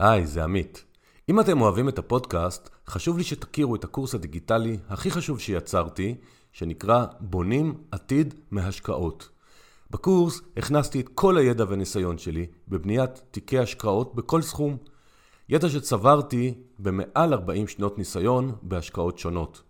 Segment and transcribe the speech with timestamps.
[0.00, 0.84] היי, זה עמית.
[1.28, 6.14] אם אתם אוהבים את הפודקאסט, חשוב לי שתכירו את הקורס הדיגיטלי הכי חשוב שיצרתי,
[6.52, 9.28] שנקרא בונים עתיד מהשקעות.
[9.90, 14.76] בקורס הכנסתי את כל הידע והניסיון שלי בבניית תיקי השקעות בכל סכום.
[15.48, 19.62] ידע שצברתי במעל 40 שנות ניסיון בהשקעות שונות.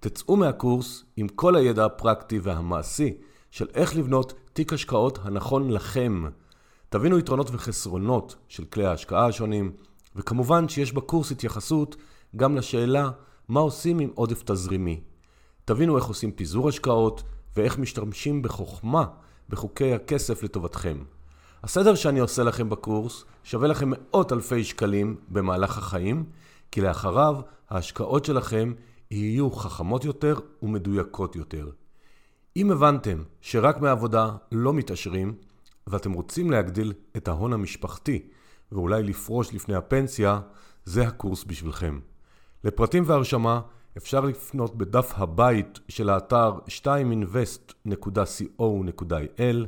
[0.00, 3.14] תצאו מהקורס עם כל הידע הפרקטי והמעשי
[3.50, 6.24] של איך לבנות תיק השקעות הנכון לכם.
[6.90, 9.72] תבינו יתרונות וחסרונות של כלי ההשקעה השונים,
[10.16, 11.96] וכמובן שיש בקורס התייחסות
[12.36, 13.10] גם לשאלה
[13.48, 15.00] מה עושים עם עודף תזרימי.
[15.64, 17.22] תבינו איך עושים פיזור השקעות
[17.56, 19.04] ואיך משתמשים בחוכמה
[19.48, 20.98] בחוקי הכסף לטובתכם.
[21.62, 26.24] הסדר שאני עושה לכם בקורס שווה לכם מאות אלפי שקלים במהלך החיים,
[26.70, 28.72] כי לאחריו ההשקעות שלכם
[29.10, 31.70] יהיו חכמות יותר ומדויקות יותר.
[32.56, 35.34] אם הבנתם שרק מעבודה לא מתעשרים,
[35.88, 38.22] ואתם רוצים להגדיל את ההון המשפחתי
[38.72, 40.40] ואולי לפרוש לפני הפנסיה,
[40.84, 41.98] זה הקורס בשבילכם.
[42.64, 43.60] לפרטים והרשמה
[43.96, 49.66] אפשר לפנות בדף הבית של האתר 2invest.co.il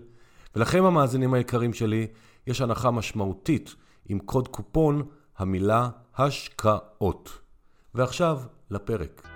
[0.57, 2.07] ולכם המאזינים היקרים שלי,
[2.47, 3.75] יש הנחה משמעותית
[4.09, 5.03] עם קוד קופון
[5.39, 7.39] המילה השקעות.
[7.95, 8.41] ועכשיו
[8.71, 9.27] לפרק.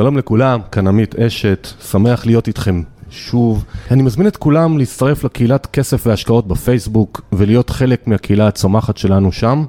[0.00, 3.64] שלום לכולם, כאן עמית אשת, שמח להיות איתכם שוב.
[3.90, 9.64] אני מזמין את כולם להצטרף לקהילת כסף והשקעות בפייסבוק ולהיות חלק מהקהילה הצומחת שלנו שם.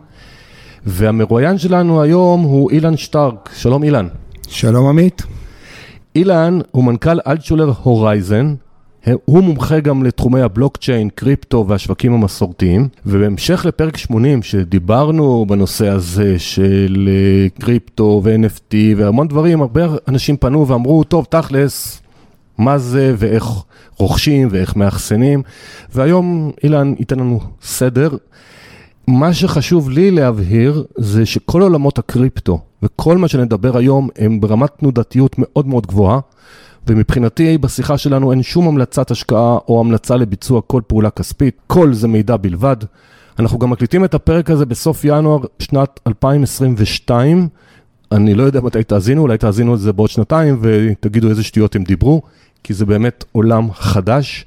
[0.86, 3.50] והמרואיין שלנו היום הוא אילן שטרק.
[3.56, 4.08] שלום אילן.
[4.48, 5.24] שלום עמית.
[6.16, 8.56] אילן הוא מנכ"ל אלטשולר הורייזן,
[9.26, 17.10] הוא מומחה גם לתחומי הבלוקצ'יין, קריפטו והשווקים המסורתיים, ובהמשך לפרק 80 שדיברנו בנושא הזה של
[17.12, 22.02] אה, קריפטו ו-NFT והמון דברים, הרבה אנשים פנו ואמרו, טוב, תכלס,
[22.58, 23.46] מה זה ואיך
[23.98, 25.44] רוכשים ואיך מאחסנים,
[25.94, 28.10] והיום אילן ייתן לנו סדר.
[29.08, 35.36] מה שחשוב לי להבהיר זה שכל עולמות הקריפטו וכל מה שנדבר היום הם ברמת תנודתיות
[35.38, 36.20] מאוד מאוד גבוהה.
[36.88, 42.08] ומבחינתי בשיחה שלנו אין שום המלצת השקעה או המלצה לביצוע כל פעולה כספית, כל זה
[42.08, 42.78] מידע בלבד.
[43.40, 47.48] אנחנו גם מקליטים את הפרק הזה בסוף ינואר שנת 2022.
[48.12, 51.84] אני לא יודע מתי תאזינו, אולי תאזינו את זה בעוד שנתיים ותגידו איזה שטויות הם
[51.84, 52.22] דיברו,
[52.64, 54.46] כי זה באמת עולם חדש.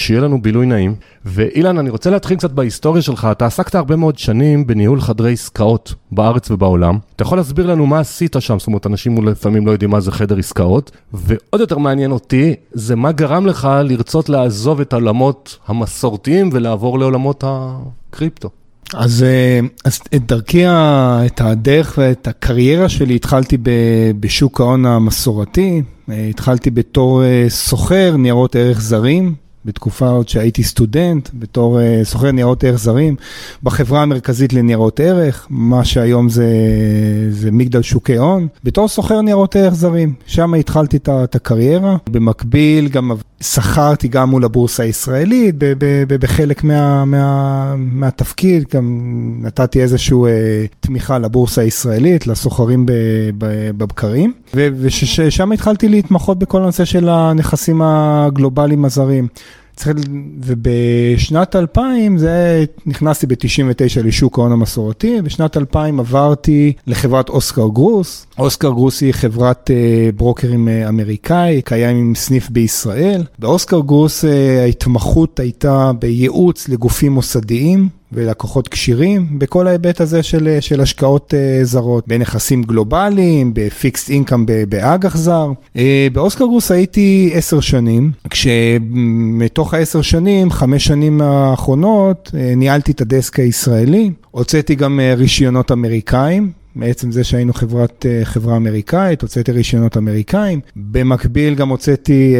[0.00, 0.94] שיהיה לנו בילוי נעים.
[1.24, 3.28] ואילן, אני רוצה להתחיל קצת בהיסטוריה שלך.
[3.32, 6.98] אתה עסקת הרבה מאוד שנים בניהול חדרי עסקאות בארץ ובעולם.
[7.16, 8.58] אתה יכול להסביר לנו מה עשית שם?
[8.58, 10.90] זאת אומרת, אנשים לפעמים לא יודעים מה זה חדר עסקאות.
[11.12, 17.44] ועוד יותר מעניין אותי, זה מה גרם לך לרצות לעזוב את העולמות המסורתיים ולעבור לעולמות
[17.46, 18.50] הקריפטו.
[18.94, 20.64] אז, אה, אז את דרכי,
[21.26, 23.56] את הדרך ואת הקריירה שלי התחלתי
[24.20, 25.82] בשוק ההון המסורתי.
[26.10, 29.34] אה, התחלתי בתור אה, סוחר ניירות ערך זרים.
[29.64, 33.16] בתקופה עוד שהייתי סטודנט, בתור uh, סוחר ניירות ערך זרים,
[33.62, 36.46] בחברה המרכזית לניירות ערך, מה שהיום זה,
[37.30, 40.14] זה מגדל שוקי הון, בתור סוחר ניירות ערך זרים.
[40.26, 41.96] שם התחלתי את הקריירה.
[42.10, 43.12] במקביל גם
[43.42, 45.54] שכרתי גם מול הבורסה הישראלית,
[46.08, 49.00] בחלק מה, מה, מהתפקיד, גם
[49.42, 50.26] נתתי איזושהי uh,
[50.80, 52.86] תמיכה לבורסה הישראלית, לסוחרים
[53.38, 59.28] בבקרים, ושם התחלתי להתמחות בכל הנושא של הנכסים הגלובליים הזרים.
[60.44, 68.26] ובשנת 2000, זה נכנסתי ב-99 לשוק ההון המסורתי, בשנת 2000 עברתי לחברת אוסקר גרוס.
[68.38, 73.24] אוסקר גרוס היא חברת uh, ברוקרים uh, אמריקאי, קיים עם סניף בישראל.
[73.38, 74.28] באוסקר גרוס uh,
[74.62, 77.99] ההתמחות הייתה בייעוץ לגופים מוסדיים.
[78.12, 85.16] ולקוחות כשירים בכל ההיבט הזה של, של השקעות uh, זרות, בנכסים גלובליים, בפיקסט אינקאם באג"ח
[85.16, 85.52] זר.
[85.76, 85.78] Uh,
[86.12, 94.10] באוסקר גרוס הייתי עשר שנים, כשמתוך העשר שנים, חמש שנים האחרונות, ניהלתי את הדסק הישראלי,
[94.30, 100.60] הוצאתי גם רישיונות אמריקאים, מעצם זה שהיינו חברת, חברה אמריקאית, הוצאתי רישיונות אמריקאים.
[100.76, 102.34] במקביל גם הוצאתי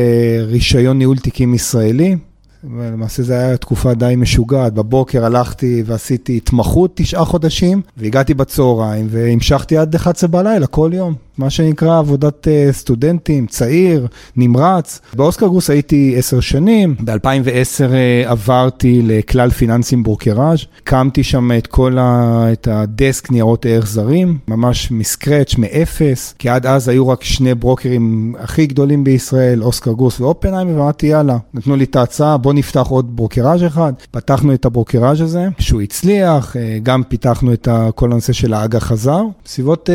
[0.46, 2.16] רישיון ניהול תיקים ישראלי,
[2.64, 4.74] ולמעשה זו הייתה תקופה די משוגעת.
[4.74, 11.14] בבוקר הלכתי ועשיתי התמחות תשעה חודשים, והגעתי בצהריים והמשכתי עד 11 בלילה כל יום.
[11.38, 14.06] מה שנקרא עבודת uh, סטודנטים, צעיר,
[14.36, 15.00] נמרץ.
[15.14, 21.66] באוסקר גרוס הייתי עשר שנים, ב-2010 uh, אה, עברתי לכלל פיננסים ברוקראז', קמתי שם את
[21.66, 22.44] כל ה...
[22.52, 28.34] את הדסק ניירות ערך זרים, ממש מסקרץ', מאפס, כי עד אז היו רק שני ברוקרים
[28.38, 33.16] הכי גדולים בישראל, אוסקר גרוס ואופנהיימר, ואמרתי יאללה, נתנו לי את ההצעה, בוא נפתח עוד
[33.16, 33.92] ברוקראז' אחד.
[34.10, 39.22] פתחנו את הברוקראז' הזה, שהוא הצליח, uh, גם פיתחנו את כל הנושא של האג"ח הזר.
[39.44, 39.90] בסביבות...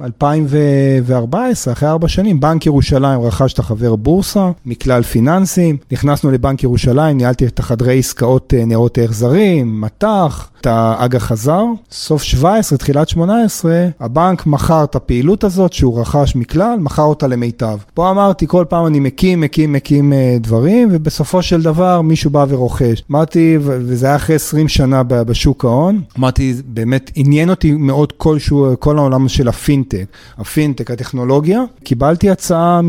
[0.00, 6.62] Uh, 2014, אחרי ארבע שנים, בנק ירושלים רכש את החבר בורסה מכלל פיננסים, נכנסנו לבנק
[6.62, 11.64] ירושלים, ניהלתי את החדרי עסקאות אה, ניירות ערך זרים, מט"ח, את האג"ח חזר.
[11.90, 17.78] סוף 17, תחילת 18, הבנק מכר את הפעילות הזאת שהוא רכש מכלל, מכר אותה למיטב.
[17.94, 22.46] פה אמרתי, כל פעם אני מקים, מקים, מקים אה, דברים, ובסופו של דבר מישהו בא
[22.48, 23.02] ורוכש.
[23.10, 28.68] אמרתי, וזה היה אחרי 20 שנה בשוק ההון, אמרתי, באמת עניין אותי מאוד כל, שהוא,
[28.78, 29.48] כל העולם של
[29.94, 30.06] הפינטק,
[30.38, 31.62] הפינטק, הטכנולוגיה.
[31.84, 32.80] קיבלתי הצעה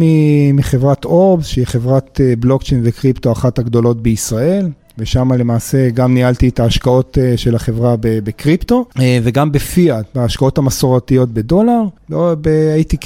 [0.53, 4.69] מחברת אורבס, שהיא חברת אה, בלוקצ'יין וקריפטו, אחת הגדולות בישראל.
[4.99, 11.29] ושם למעשה גם ניהלתי את ההשקעות אה, של החברה בקריפטו, אה, וגם בפיאט, בהשקעות המסורתיות
[11.29, 11.81] בדולר.
[12.09, 12.35] לא,
[12.73, 12.97] הייתי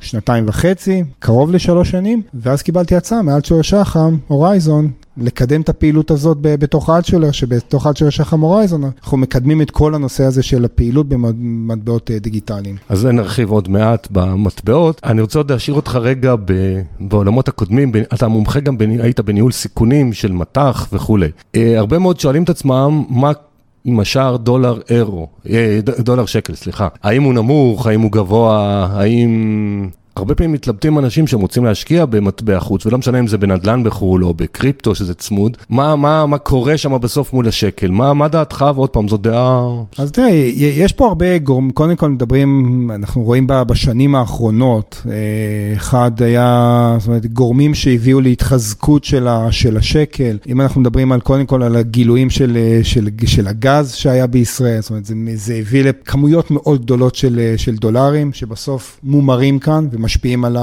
[0.00, 6.38] כשנתיים וחצי, קרוב לשלוש שנים, ואז קיבלתי הצעה מאלטשולר שחם, הורייזון, לקדם את הפעילות הזאת
[6.40, 12.10] בתוך אלטשולר, שבתוך אלטשולר שחם הורייזון אנחנו מקדמים את כל הנושא הזה של הפעילות במטבעות
[12.10, 12.76] אה, דיגיטליים.
[12.88, 15.00] אז נרחיב עוד מעט במטבעות.
[15.04, 16.34] אני רוצה עוד להשאיר אותך רגע
[17.00, 21.28] בעולמות הקודמים, אתה מומחה גם, היית בניהול סיכונים של מט"ח וכולי.
[21.54, 23.32] אה, הרבה מאוד שואלים את עצמם, מה
[23.84, 26.88] עם השער דולר אירו, אה, דולר שקל, סליחה.
[27.02, 29.88] האם הוא נמוך, האם הוא גבוה, האם
[30.18, 34.24] הרבה פעמים מתלבטים אנשים שהם רוצים להשקיע במטבע חוץ, ולא משנה אם זה בנדל"ן בחו"ל
[34.24, 37.90] או בקריפטו שזה צמוד, מה, מה, מה קורה שם בסוף מול השקל?
[37.90, 38.64] מה, מה דעתך?
[38.74, 39.68] ועוד פעם, זו דעה...
[39.98, 45.12] אז תראה, יש פה הרבה גורמים, קודם כל מדברים, אנחנו רואים בשנים האחרונות, אה,
[45.76, 50.38] אחד היה, זאת אומרת, גורמים שהביאו להתחזקות של, ה, של השקל.
[50.48, 54.90] אם אנחנו מדברים על, קודם כל על הגילויים של, של, של הגז שהיה בישראל, זאת
[54.90, 59.88] אומרת, זה, זה הביא לכמויות מאוד גדולות של, של דולרים, שבסוף מומרים כאן.
[60.08, 60.56] משפיעים על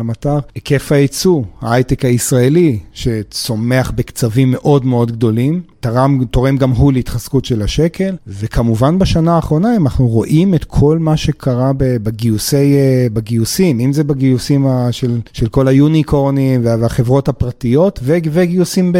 [0.00, 0.38] המטר.
[0.54, 7.62] היקף הייצוא, ההייטק הישראלי, שצומח בקצבים מאוד מאוד גדולים, תרם, תורם גם הוא להתחזקות של
[7.62, 14.04] השקל, וכמובן בשנה האחרונה אנחנו רואים את כל מה שקרה בגיוסי, אה, בגיוסים, אם זה
[14.04, 18.92] בגיוסים של, של כל היוניקורנים והחברות הפרטיות, וגיוסים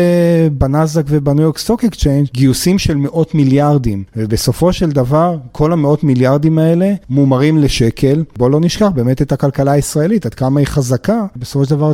[0.59, 6.05] בנאסדק וב New York Stock Exchange, גיוסים של מאות מיליארדים, ובסופו של דבר כל המאות
[6.05, 11.27] מיליארדים האלה מומרים לשקל, בוא לא נשכח באמת את הכלכלה הישראלית, עד כמה היא חזקה,
[11.37, 11.93] בסופו של דבר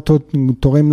[0.60, 0.92] תורם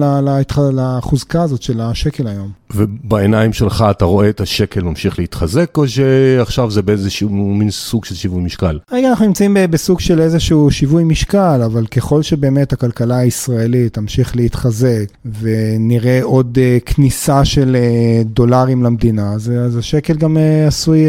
[0.74, 2.50] לחוזקה הזאת של השקל היום.
[2.76, 8.16] ובעיניים שלך אתה רואה את השקל ממשיך להתחזק, או שעכשיו זה באיזשהו מין סוג של
[8.16, 8.80] שיווי משקל?
[8.92, 15.06] רגע, אנחנו נמצאים בסוג של איזשהו שיווי משקל, אבל ככל שבאמת הכלכלה הישראלית תמשיך להתחזק,
[15.40, 21.00] ונראה עוד uh, כניסה של uh, דולרים למדינה, אז, אז השקל גם uh, עשוי,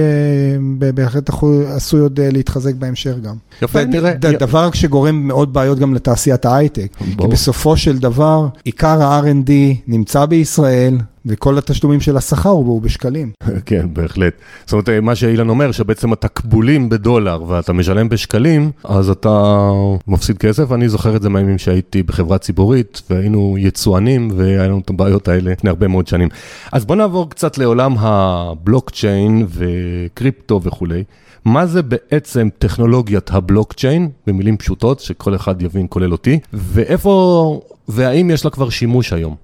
[0.94, 1.30] בהחלט
[1.68, 3.34] עשוי עוד להתחזק בהמשך גם.
[3.62, 4.12] יפה, תראה.
[4.40, 6.96] דבר שגורם מאוד בעיות גם לתעשיית ההייטק.
[6.98, 9.50] כי בסופו של דבר, עיקר ה-R&D
[9.86, 10.98] נמצא בישראל.
[11.26, 13.32] וכל התשלומים של השכר הוא בשקלים.
[13.66, 14.34] כן, בהחלט.
[14.66, 19.70] זאת אומרת, מה שאילן אומר, שבעצם התקבולים בדולר ואתה משלם בשקלים, אז אתה
[20.06, 20.72] מפסיד כסף.
[20.72, 25.50] אני זוכר את זה מהימים שהייתי בחברה ציבורית, והיינו יצואנים, והיה לנו את הבעיות האלה
[25.50, 26.28] לפני הרבה מאוד שנים.
[26.72, 31.04] אז בוא נעבור קצת לעולם הבלוקצ'יין וקריפטו וכולי.
[31.46, 38.44] מה זה בעצם טכנולוגיית הבלוקצ'יין, במילים פשוטות, שכל אחד יבין, כולל אותי, ואיפה, והאם יש
[38.44, 39.34] לה כבר שימוש היום?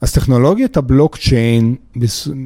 [0.00, 1.74] אז טכנולוגיית הבלוקצ'יין,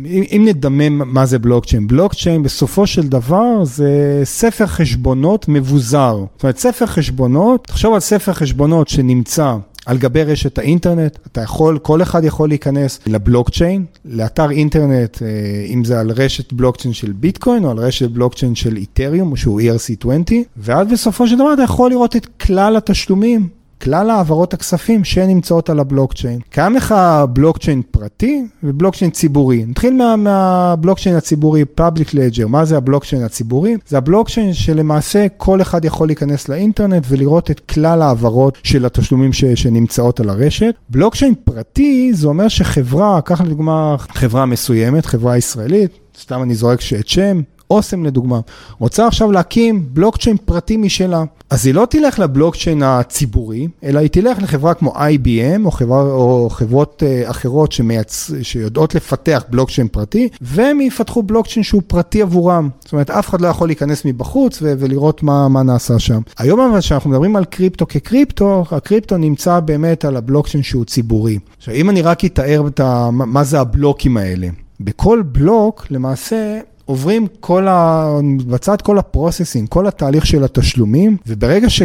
[0.09, 6.17] אם נדמם מה זה בלוקצ'יין, בלוקצ'יין בסופו של דבר זה ספר חשבונות מבוזר.
[6.35, 9.56] זאת אומרת, ספר חשבונות, תחשוב על ספר חשבונות שנמצא
[9.87, 15.29] על גבי רשת האינטרנט, אתה יכול, כל אחד יכול להיכנס לבלוקצ'יין, לאתר אינטרנט, אה,
[15.69, 20.32] אם זה על רשת בלוקצ'יין של ביטקוין או על רשת בלוקצ'יין של איתריום, שהוא ERC20,
[20.56, 23.49] ואז בסופו של דבר אתה יכול לראות את כלל התשלומים
[23.83, 26.41] כלל העברות הכספים שנמצאות על הבלוקצ'יין.
[26.51, 26.95] קיים לך
[27.33, 29.65] בלוקצ'יין פרטי ובלוקצ'יין ציבורי.
[29.65, 32.47] נתחיל מה, מהבלוקצ'יין הציבורי, Public Ledger.
[32.49, 33.77] מה זה הבלוקצ'יין הציבורי?
[33.89, 39.45] זה הבלוקצ'יין שלמעשה כל אחד יכול להיכנס לאינטרנט ולראות את כלל העברות של התשלומים ש,
[39.45, 40.75] שנמצאות על הרשת.
[40.91, 45.91] בלוקצ'יין פרטי זה אומר שחברה, קח לדוגמה חברה מסוימת, חברה ישראלית,
[46.21, 48.41] סתם אני זורק את שם, אוסם לדוגמה,
[48.79, 51.25] רוצה עכשיו להקים בלוקצ'יין פרטי משלה.
[51.51, 56.49] אז היא לא תלך לבלוקצ'יין הציבורי, אלא היא תלך לחברה כמו IBM או, חברה, או
[56.51, 58.31] חברות uh, אחרות שמייצ...
[58.43, 62.69] שיודעות לפתח בלוקצ'יין פרטי, והם יפתחו בלוקצ'יין שהוא פרטי עבורם.
[62.81, 66.20] זאת אומרת, אף אחד לא יכול להיכנס מבחוץ ו- ולראות מה, מה נעשה שם.
[66.39, 71.39] היום אבל כשאנחנו מדברים על קריפטו כקריפטו, הקריפטו נמצא באמת על הבלוקצ'יין שהוא ציבורי.
[71.58, 73.11] עכשיו, אם אני רק אתאר את ה...
[73.13, 74.49] מה זה הבלוקים האלה.
[74.81, 78.06] בכל בלוק, למעשה, עוברים כל ה...
[78.22, 81.82] מבצעת כל ה processing, כל התהליך של התשלומים, וברגע ש...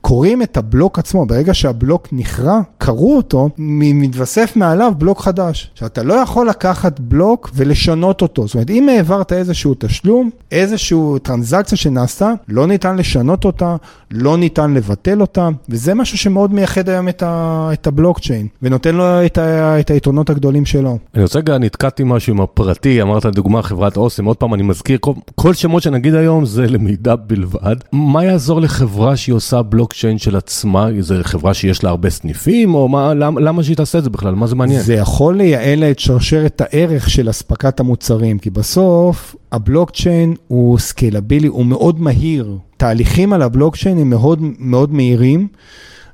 [0.00, 5.70] כורים את הבלוק עצמו, ברגע שהבלוק נכרה, כרו אותו, מתווסף מעליו בלוק חדש.
[5.72, 8.46] עכשיו, אתה לא יכול לקחת בלוק ולשנות אותו.
[8.46, 13.76] זאת אומרת, אם העברת איזשהו תשלום, איזשהו טרנזקציה שנעשתה, לא ניתן לשנות אותה,
[14.10, 19.26] לא ניתן לבטל אותה, וזה משהו שמאוד מייחד היום את, ה, את הבלוקצ'יין, ונותן לו
[19.26, 20.98] את, ה, את היתרונות הגדולים שלו.
[21.14, 24.98] אני רוצה רגע, נתקעתי משהו עם הפרטי, אמרת לדוגמה חברת אוסם, עוד פעם אני מזכיר,
[25.00, 27.76] כל, כל שמות שנגיד היום זה למידע בלבד.
[27.92, 30.88] מה יעזור לחברה שהיא עושה בלוקצ'יין של עצמה?
[31.00, 34.34] זו חברה שיש לה הרבה סניפים, או מה, למה, למה שהיא תעשה את זה בכלל?
[34.34, 34.82] מה זה מעניין?
[34.82, 41.66] זה יכול לייעל את שרשרת הערך של אספקת המוצרים, כי בסוף הבלוקצ'יין הוא scalable, הוא
[41.66, 42.58] מאוד מהיר.
[42.76, 45.48] תהליכים על הבלוקצ'יין הם מאוד מאוד מהירים,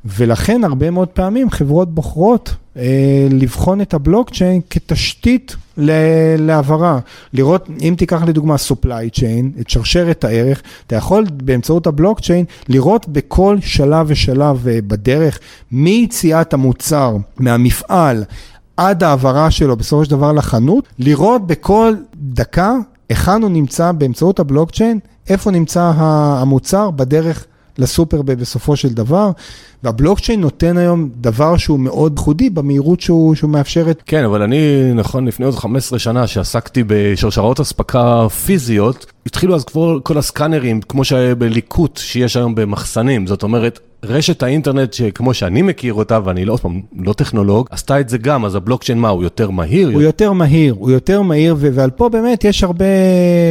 [0.04, 5.56] ולכן הרבה מאוד פעמים חברות בוחרות אה, לבחון את הבלוקצ'יין כתשתית
[6.38, 6.98] להעברה.
[7.32, 13.56] לראות, אם תיקח לדוגמה supply chain, את שרשרת הערך, אתה יכול באמצעות הבלוקצ'יין לראות בכל
[13.60, 15.38] שלב ושלב אה, בדרך,
[15.72, 18.24] מיציאת המוצר מהמפעל
[18.76, 22.74] עד העברה שלו בסופו של דבר לחנות, לראות בכל דקה
[23.08, 27.46] היכן הוא נמצא באמצעות הבלוקצ'יין, איפה נמצא המוצר בדרך
[27.78, 29.30] לסופר בסופו של דבר,
[29.82, 34.02] והבלוקצ'יין נותן היום דבר שהוא מאוד ייחודי במהירות שהוא, שהוא מאפשרת.
[34.06, 39.98] כן, אבל אני, נכון, לפני עוד 15 שנה שעסקתי בשרשרות אספקה פיזיות, התחילו אז כבר
[40.02, 45.94] כל הסקאנרים, כמו שהיה בליקוט שיש היום במחסנים, זאת אומרת, רשת האינטרנט שכמו שאני מכיר
[45.94, 46.58] אותה, ואני לא,
[46.98, 49.90] לא טכנולוג, עשתה את זה גם, אז הבלוקצ'יין מה, הוא יותר מהיר?
[49.92, 52.84] הוא יותר מהיר, הוא יותר מהיר, ועל פה באמת יש הרבה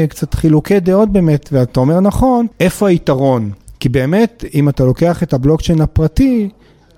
[0.09, 3.51] קצת חילוקי דעות באמת, ואתה אומר נכון, איפה היתרון?
[3.81, 6.49] כי באמת, אם אתה לוקח את הבלוקצ'יין הפרטי,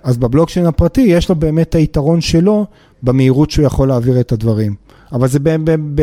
[0.04, 2.66] אז בבלוקצ'יין הפרטי יש לו באמת את היתרון שלו
[3.04, 4.76] במהירות שהוא יכול להעביר את הדברים.
[5.12, 5.40] אבל זה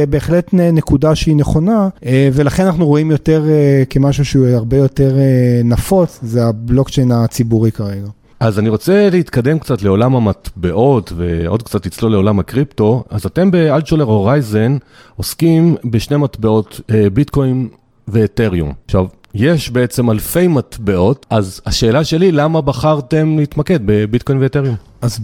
[0.08, 5.60] בהחלט נקודה שהיא נכונה, אה, ולכן אנחנו רואים יותר אה, כמשהו שהוא הרבה יותר אה,
[5.64, 8.06] נפוץ, זה הבלוקצ'יין הציבורי כרגע.
[8.40, 13.04] אז אני רוצה להתקדם קצת לעולם המטבעות ועוד קצת לצלול לעולם הקריפטו.
[13.10, 14.76] אז אתם באלטשולר הורייזן
[15.16, 16.80] עוסקים בשני מטבעות,
[17.12, 17.68] ביטקוין
[18.08, 18.72] ואתריום.
[18.84, 24.74] עכשיו, יש בעצם אלפי מטבעות, אז השאלה שלי, למה בחרתם להתמקד בביטקוין ואתריום?
[25.02, 25.18] אז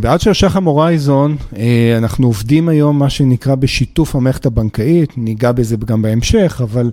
[0.00, 5.76] בעד של שחם הורייזון, אה, אנחנו עובדים היום מה שנקרא בשיתוף המערכת הבנקאית, ניגע בזה
[5.76, 6.90] גם בהמשך, אבל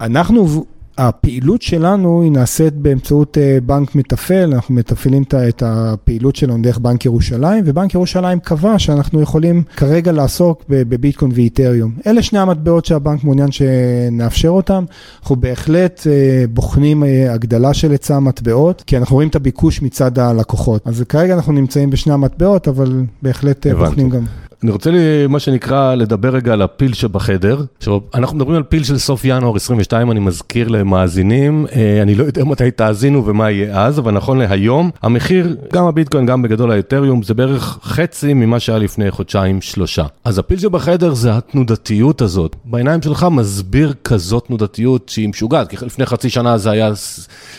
[0.00, 0.64] אנחנו
[1.08, 7.04] הפעילות שלנו היא נעשית באמצעות אה, בנק מתפעל, אנחנו מתפעלים את הפעילות שלנו דרך בנק
[7.04, 11.92] ירושלים, ובנק ירושלים קבע שאנחנו יכולים כרגע לעסוק בביטקוין ואיתריום.
[12.06, 14.84] אלה שני המטבעות שהבנק מעוניין שנאפשר אותם.
[15.22, 20.18] אנחנו בהחלט אה, בוחנים אה, הגדלה של היצע המטבעות, כי אנחנו רואים את הביקוש מצד
[20.18, 20.82] הלקוחות.
[20.84, 23.84] אז כרגע אנחנו נמצאים בשני המטבעות, אבל בהחלט הבנתי.
[23.84, 24.24] בוחנים גם.
[24.62, 27.64] אני רוצה לי, מה שנקרא, לדבר רגע על הפיל שבחדר.
[27.78, 32.24] עכשיו, אנחנו מדברים על פיל של סוף ינואר 22, אני מזכיר למאזינים, אה, אני לא
[32.24, 37.22] יודע מתי תאזינו ומה יהיה אז, אבל נכון להיום, המחיר, גם הביטקוין, גם בגדול האתריום,
[37.22, 40.04] זה בערך חצי ממה שהיה לפני חודשיים, שלושה.
[40.24, 42.56] אז הפיל שבחדר זה התנודתיות הזאת.
[42.64, 46.92] בעיניים שלך מסביר כזאת תנודתיות שהיא משוגעת, כי לפני חצי שנה זה היה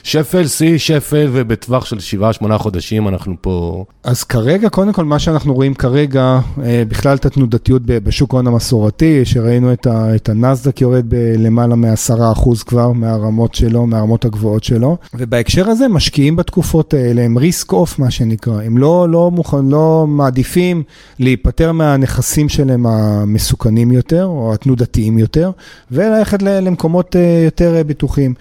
[0.03, 3.85] שפל, שיא שפל, ובטווח של שבעה, שמונה חודשים אנחנו פה...
[4.03, 9.25] אז כרגע, קודם כל, מה שאנחנו רואים כרגע, אה, בכלל את התנודתיות בשוק ההון המסורתי,
[9.25, 14.97] שראינו את, ה, את הנסדק יורד בלמעלה מ-10% כבר מהרמות שלו, מהרמות הגבוהות שלו.
[15.13, 20.05] ובהקשר הזה, משקיעים בתקופות האלה, הם ריסק אוף מה שנקרא, הם לא, לא, מוכן, לא
[20.07, 20.83] מעדיפים
[21.19, 25.51] להיפטר מהנכסים שלהם המסוכנים יותר, או התנודתיים יותר,
[25.91, 28.33] וללכת למקומות אה, יותר אה, בטוחים.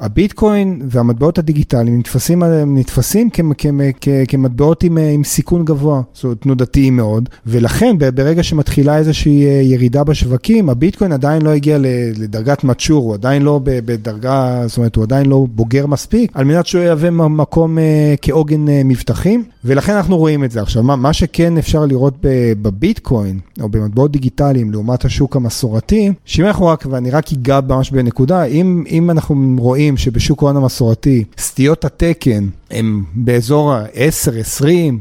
[0.00, 3.66] הביטקוין והמטבעות הדיגיטליים נתפסים, נתפסים כ, כ,
[4.00, 9.50] כ, כמטבעות עם, עם סיכון גבוה, זאת אומרת תנודתיים מאוד, ולכן ברגע שמתחילה איזושהי אה,
[9.50, 11.78] ירידה בשווקים, הביטקוין עדיין לא הגיע
[12.16, 16.66] לדרגת מצ'ור, הוא עדיין לא בדרגה, זאת אומרת הוא עדיין לא בוגר מספיק, על מנת
[16.66, 20.62] שהוא יהווה מקום אה, כעוגן אה, מבטחים, ולכן אנחנו רואים את זה.
[20.62, 22.14] עכשיו, מה, מה שכן אפשר לראות
[22.62, 28.44] בביטקוין, או במטבעות דיגיטליים לעומת השוק המסורתי, שאם אנחנו רק, ואני רק אגע ממש בנקודה,
[28.44, 34.98] אם, אם אנחנו רואים רואים שבשוק ההון המסורתי סטיות התקן הם באזור ה-10, 20,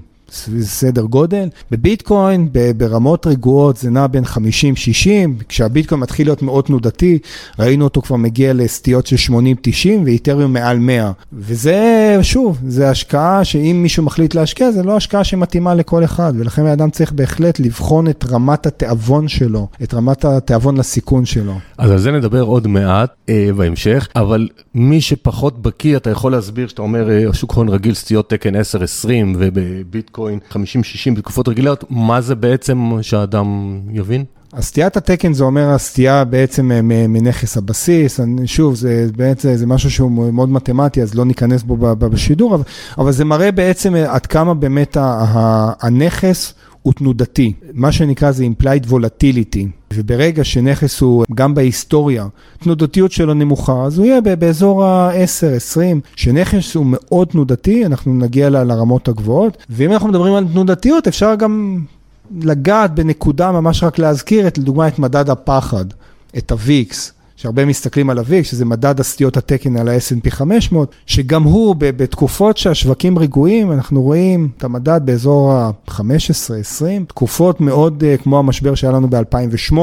[0.61, 1.47] סדר גודל.
[1.71, 4.37] בביטקוין ברמות רגועות זה נע בין 50-60,
[5.49, 7.19] כשהביטקוין מתחיל להיות מאוד תנודתי,
[7.59, 9.33] ראינו אותו כבר מגיע לסטיות של 80-90
[10.05, 11.11] ואיתריום מעל 100.
[11.33, 16.65] וזה, שוב, זה השקעה שאם מישהו מחליט להשקיע, זה לא השקעה שמתאימה לכל אחד, ולכן
[16.65, 21.53] האדם צריך בהחלט לבחון את רמת התיאבון שלו, את רמת התיאבון לסיכון שלו.
[21.77, 26.67] אז על זה נדבר עוד מעט אה, בהמשך, אבל מי שפחות בקיא, אתה יכול להסביר
[26.67, 27.23] שאתה אומר, אה,
[27.55, 28.59] הון רגיל סטיות תקן 10-20
[29.37, 30.55] ובביטקוין ביטקוין 50-60
[31.15, 34.23] בתקופות רגילות, מה זה בעצם שהאדם יבין?
[34.53, 40.49] הסטיית התקן זה אומר הסטייה בעצם מנכס הבסיס, שוב, זה בעצם זה משהו שהוא מאוד
[40.49, 42.57] מתמטי, אז לא ניכנס בו בשידור,
[42.97, 44.97] אבל, זה מראה בעצם עד כמה באמת
[45.81, 46.53] הנכס
[46.85, 52.27] הוא תנודתי, מה שנקרא זה implied volatility, וברגע שנכס הוא גם בהיסטוריה,
[52.59, 55.79] תנודתיות שלו נמוכה, אז הוא יהיה באזור ה-10-20,
[56.15, 61.83] שנכס הוא מאוד תנודתי, אנחנו נגיע לרמות הגבוהות, ואם אנחנו מדברים על תנודתיות, אפשר גם
[62.41, 65.85] לגעת בנקודה, ממש רק להזכיר, את, לדוגמה את מדד הפחד,
[66.37, 66.95] את ה-VIX.
[67.35, 73.19] שהרבה מסתכלים על הוויק, שזה מדד הסטיות התקן על ה-S&P 500, שגם הוא בתקופות שהשווקים
[73.19, 79.77] רגועים, אנחנו רואים את המדד באזור ה-15-20, תקופות מאוד uh, כמו המשבר שהיה לנו ב-2008,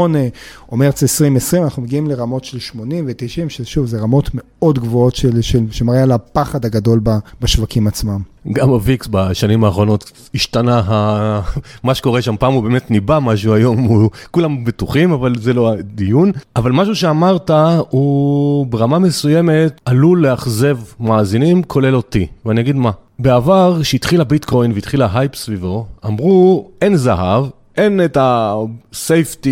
[0.72, 5.40] או מרץ 2020, אנחנו מגיעים לרמות של 80 ו-90, ששוב, זה רמות מאוד גבוהות של,
[5.40, 7.00] של, שמראה על הפחד הגדול
[7.40, 8.31] בשווקים עצמם.
[8.52, 11.40] גם ה VIX בשנים האחרונות השתנה, ה...
[11.84, 15.72] מה שקורה שם, פעם הוא באמת ניבא משהו, היום הוא, כולם בטוחים, אבל זה לא
[15.72, 16.32] הדיון.
[16.56, 17.50] אבל משהו שאמרת,
[17.90, 22.90] הוא ברמה מסוימת עלול לאכזב מאזינים, כולל אותי, ואני אגיד מה.
[23.18, 27.44] בעבר, כשהתחיל הביטקוין והתחיל ההייפ סביבו, אמרו, אין זהב,
[27.76, 29.46] אין את ה-safety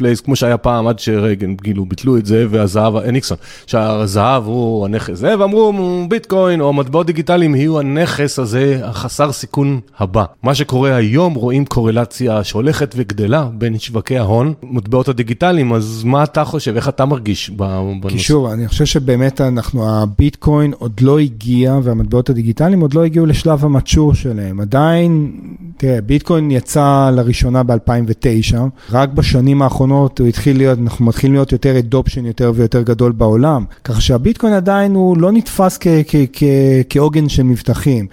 [0.00, 5.18] place כמו שהיה פעם עד שרגן, כאילו ביטלו את זה והזהב, ניקסון, שהזהב הוא הנכס
[5.18, 5.72] זה, ואמרו
[6.08, 10.24] ביטקוין או מטבעות דיגיטליים יהיו הנכס הזה החסר סיכון הבא.
[10.42, 16.44] מה שקורה היום רואים קורלציה שהולכת וגדלה בין שווקי ההון, מטבעות הדיגיטליים, אז מה אתה
[16.44, 18.08] חושב, איך אתה מרגיש בנושא?
[18.08, 23.26] כי שוב, אני חושב שבאמת אנחנו, הביטקוין עוד לא הגיע והמטבעות הדיגיטליים עוד לא הגיעו
[23.26, 24.60] לשלב המצ'ור שלהם.
[24.60, 25.32] עדיין,
[25.76, 28.56] תראה, ביטקוין יצא לראשונה ב-2009,
[28.90, 33.64] רק בשנים האחרונות הוא התחיל להיות, אנחנו מתחילים להיות יותר adoption יותר ויותר גדול בעולם,
[33.84, 35.78] כך שהביטקוין עדיין הוא לא נתפס
[36.88, 38.06] כעוגן של מבטחים.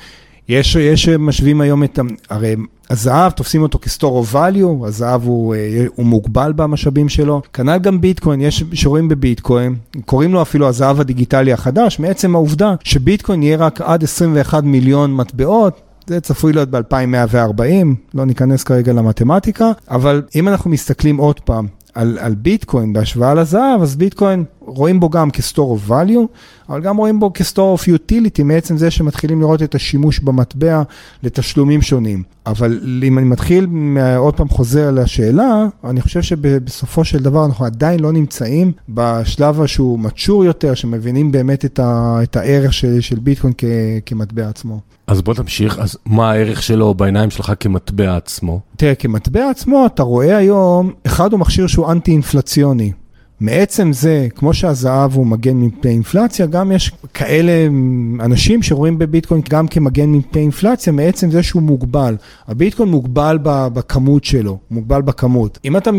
[0.49, 2.55] יש, יש משווים היום את, הרי
[2.89, 7.41] הזהב, תופסים אותו כ store of value, הזהב הוא, אה, הוא מוגבל במשאבים שלו.
[7.53, 13.43] כנ"ל גם ביטקוין, יש שרואים בביטקוין, קוראים לו אפילו הזהב הדיגיטלי החדש, מעצם העובדה שביטקוין
[13.43, 20.21] יהיה רק עד 21 מיליון מטבעות, זה צפוי להיות ב-2140, לא ניכנס כרגע למתמטיקה, אבל
[20.35, 25.29] אם אנחנו מסתכלים עוד פעם על, על ביטקוין בהשוואה לזהב, אז ביטקוין רואים בו גם
[25.31, 26.27] כ-store of value,
[26.69, 30.81] אבל גם רואים בו כ-store of utility, מעצם זה שמתחילים לראות את השימוש במטבע
[31.23, 32.23] לתשלומים שונים.
[32.45, 33.67] אבל אם אני מתחיל,
[34.17, 39.99] עוד פעם חוזר לשאלה, אני חושב שבסופו של דבר אנחנו עדיין לא נמצאים בשלב שהוא
[40.05, 43.63] mature יותר, שמבינים באמת את, ה, את הערך של, של ביטקוין כ,
[44.05, 44.79] כמטבע עצמו.
[45.07, 48.59] אז בוא תמשיך, אז מה הערך שלו בעיניים שלך כמטבע עצמו?
[48.77, 52.91] תראה, כמטבע עצמו אתה רואה היום, אחד הוא מכשיר שהוא אנטי אינפלציוני.
[53.39, 57.67] מעצם זה, כמו שהזהב הוא מגן מפני אינפלציה, גם יש כאלה
[58.19, 62.15] אנשים שרואים בביטקוין גם כמגן מפני אינפלציה, מעצם זה שהוא מוגבל.
[62.47, 65.59] הביטקוין מוגבל בכמות שלו, מוגבל בכמות.
[65.65, 65.91] אם אתה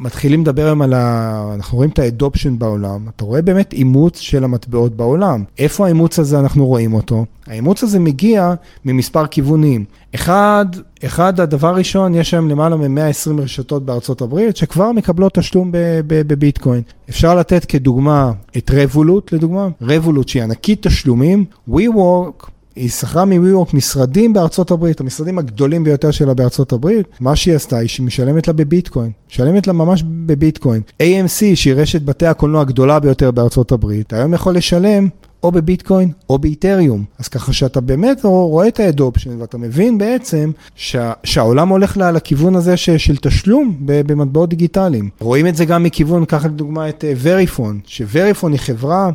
[0.00, 1.52] מתחילים לדבר היום על ה...
[1.54, 5.44] אנחנו רואים את האדופשן בעולם, אתה רואה באמת אימוץ של המטבעות בעולם.
[5.58, 7.24] איפה האימוץ הזה אנחנו רואים אותו?
[7.46, 9.84] האימוץ הזה מגיע ממספר כיוונים.
[10.14, 10.66] אחד,
[11.06, 15.70] אחד, הדבר הראשון, יש היום למעלה מ-120 רשתות בארצות הברית שכבר מקבלות תשלום
[16.06, 16.82] בביטקוין.
[17.10, 24.32] אפשר לתת כדוגמה את רבולוט, לדוגמה, רבולוט שהיא ענקית תשלומים, WeWork, היא שכרה מ-WeWork משרדים
[24.32, 28.52] בארצות הברית, המשרדים הגדולים ביותר שלה בארצות הברית, מה שהיא עשתה היא שהיא משלמת לה
[28.52, 30.82] בביטקוין, משלמת לה ממש בביטקוין.
[31.02, 35.08] AMC, שהיא רשת בתי הקולנוע הגדולה ביותר בארצות הברית, היום יכול לשלם
[35.42, 37.04] או בביטקוין או באיתריום.
[37.18, 42.56] אז ככה שאתה באמת רואה את האדופשן ואתה מבין בעצם שה, שהעולם הולך לה, לכיוון
[42.56, 45.08] הזה ש, של תשלום במטבעות דיגיטליים.
[45.20, 49.10] רואים את זה גם מכיוון, קח לדוגמה את וריפון, uh, שווריפון היא חברה,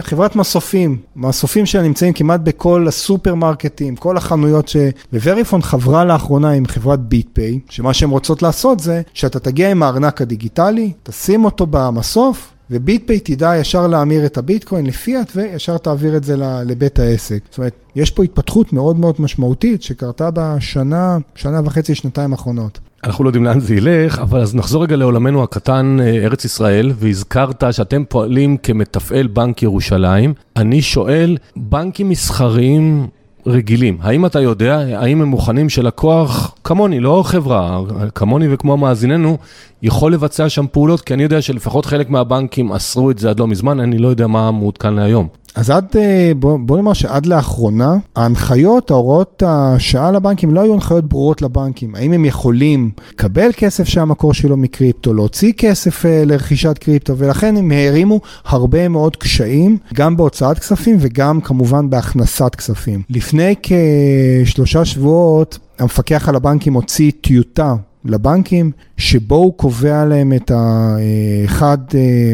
[0.00, 4.76] חברת מסופים, מסופים שלה נמצאים כמעט בכל הסופרמרקטים, כל החנויות ש...
[5.12, 10.22] ווריפון חברה לאחרונה עם חברת ביטפיי, שמה שהן רוצות לעשות זה שאתה תגיע עם הארנק
[10.22, 16.36] הדיגיטלי, תשים אותו במסוף, וביטפיי תדע ישר להמיר את הביטקוין לפיאט וישר תעביר את זה
[16.66, 17.38] לבית העסק.
[17.50, 22.78] זאת אומרת, יש פה התפתחות מאוד מאוד משמעותית שקרתה בשנה, שנה וחצי, שנתיים האחרונות.
[23.04, 26.92] אנחנו לא יודעים לאן זה ילך, אבל אז נחזור רגע לעולמנו הקטן, אה, ארץ ישראל,
[26.94, 30.34] והזכרת שאתם פועלים כמתפעל בנק ירושלים.
[30.56, 33.06] אני שואל, בנקים מסחריים
[33.46, 33.98] רגילים.
[34.00, 37.80] האם אתה יודע, האם הם מוכנים שלקוח כמוני, לא חברה,
[38.14, 39.38] כמוני וכמו מאזיננו,
[39.82, 41.00] יכול לבצע שם פעולות?
[41.00, 44.26] כי אני יודע שלפחות חלק מהבנקים אסרו את זה עד לא מזמן, אני לא יודע
[44.26, 45.28] מה מעודכן להיום.
[45.56, 51.04] אז עד, אה, בוא, בוא נאמר שעד לאחרונה, ההנחיות, ההוראות השעה לבנקים לא היו הנחיות
[51.04, 51.94] ברורות לבנקים.
[51.94, 57.70] האם הם יכולים לקבל כסף שהמקור שלו מקריפטו, להוציא כסף אה, לרכישת קריפטו, ולכן הם
[57.70, 63.02] הערימו הרבה מאוד קשיים, גם בהוצאת כספים וגם כמובן בהכנסת כספים.
[63.10, 67.74] לפני כשלושה שבועות, המפקח על הבנקים הוציא טיוטה
[68.10, 71.78] לבנקים, שבו הוא קובע להם את האחד,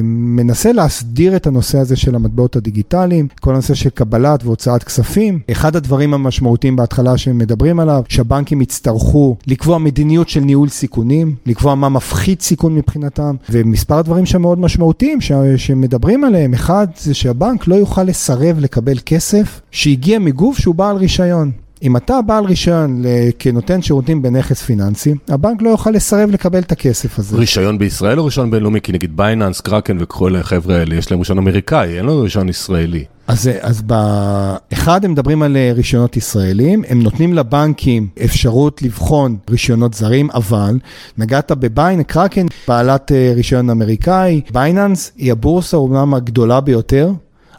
[0.03, 5.39] מנסה להסדיר את הנושא הזה של המטבעות הדיגיטליים, כל הנושא של קבלת והוצאת כספים.
[5.51, 11.75] אחד הדברים המשמעותיים בהתחלה שהם מדברים עליו, שהבנקים יצטרכו לקבוע מדיניות של ניהול סיכונים, לקבוע
[11.75, 15.19] מה מפחית סיכון מבחינתם, ומספר דברים שמאוד משמעותיים
[15.57, 21.51] שמדברים עליהם, אחד זה שהבנק לא יוכל לסרב לקבל כסף שהגיע מגוף שהוא בעל רישיון.
[21.83, 23.05] אם אתה בעל רישיון
[23.39, 27.37] כנותן שירותים בנכס פיננסי, הבנק לא יוכל לסרב לקבל את הכסף הזה.
[27.37, 28.81] רישיון בישראל או רישיון בינלאומי?
[28.81, 33.05] כי נגיד בייננס, קראקן וכל החבר'ה האלה, יש להם רישיון אמריקאי, אין לנו רישיון ישראלי.
[33.27, 40.31] אז, אז באחד הם מדברים על רישיונות ישראלים, הם נותנים לבנקים אפשרות לבחון רישיונות זרים,
[40.35, 40.79] אבל
[41.19, 47.13] נגעת בבייננס, קראקן בעלת רישיון אמריקאי, בייננס היא הבורסה אומנם הגדולה ביותר.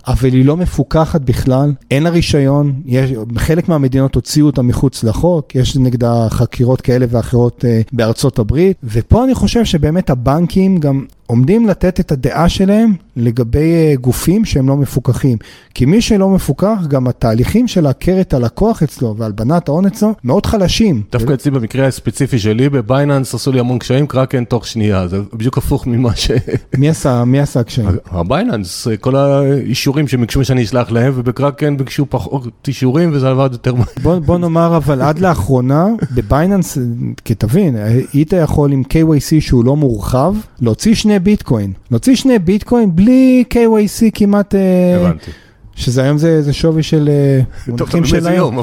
[0.08, 5.56] אבל היא לא מפוקחת בכלל, אין לה רישיון, יש, חלק מהמדינות הוציאו אותה מחוץ לחוק,
[5.56, 11.68] יש נגדה חקירות כאלה ואחרות אה, בארצות הברית, ופה אני חושב שבאמת הבנקים גם עומדים
[11.68, 15.38] לתת את הדעה שלהם לגבי גופים שהם לא מפוקחים.
[15.74, 20.46] כי מי שלא מפוקח, גם התהליכים של להכיר את הלקוח אצלו והלבנת ההון אצלו מאוד
[20.46, 21.02] חלשים.
[21.12, 25.58] דווקא אצלי במקרה הספציפי שלי, בבייננס עשו לי המון קשיים, קראקן תוך שנייה, זה בדיוק
[25.58, 26.32] הפוך ממה ש...
[26.78, 27.90] מי עשה, מי עשה קשיים?
[28.12, 33.74] הבייננס, כל האישורים שהם ביקשו שאני אשלח להם, ובקראקן ביקשו פחות אישורים וזה עבד יותר...
[34.02, 36.78] בוא, בוא נאמר, אבל עד לאחרונה, בבייננס,
[37.26, 37.76] כי תבין,
[38.14, 41.72] היית יכול עם KYC שהוא לא מורחב, להוציא שני ביטקוין.
[41.92, 44.56] להוציא שני ביטקוין בלי KYC כמעט...
[45.02, 45.32] הבנתי.
[45.76, 47.10] שזה היום זה, זה שווי של
[47.68, 48.62] מונחים של היום.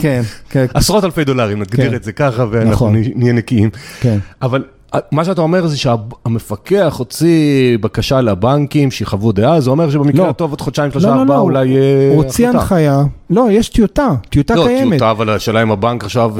[0.00, 0.66] כן, כן.
[0.74, 3.70] עשרות אלפי דולרים, נגדיר את זה ככה, ואנחנו נהיה נקיים.
[4.00, 4.18] כן.
[4.42, 4.64] אבל
[5.12, 10.60] מה שאתה אומר זה שהמפקח הוציא בקשה לבנקים שיחוו דעה, זה אומר שבמקרה הטוב עוד
[10.60, 12.14] חודשיים, שלושה, ארבעה, אולי יהיה החלטה.
[12.14, 14.84] הוא הוציא הנחיה, לא, יש טיוטה, טיוטה קיימת.
[14.84, 16.34] לא, טיוטה, אבל השאלה אם הבנק עכשיו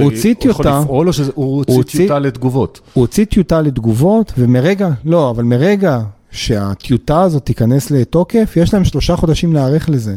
[0.44, 2.80] יכול לפעול, או שהוא הוציא טיוטה לתגובות.
[2.92, 9.16] הוא הוציא טיוטה לתגובות, ומרגע, לא, אבל מרגע שהטיוטה הזאת תיכנס לתוקף, יש להם שלושה
[9.16, 10.16] חודשים להיערך לזה.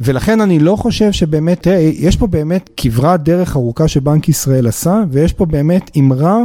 [0.00, 5.02] ולכן אני לא חושב שבאמת, תראה, יש פה באמת כברת דרך ארוכה שבנק ישראל עשה,
[5.10, 6.38] ויש פה באמת אמרה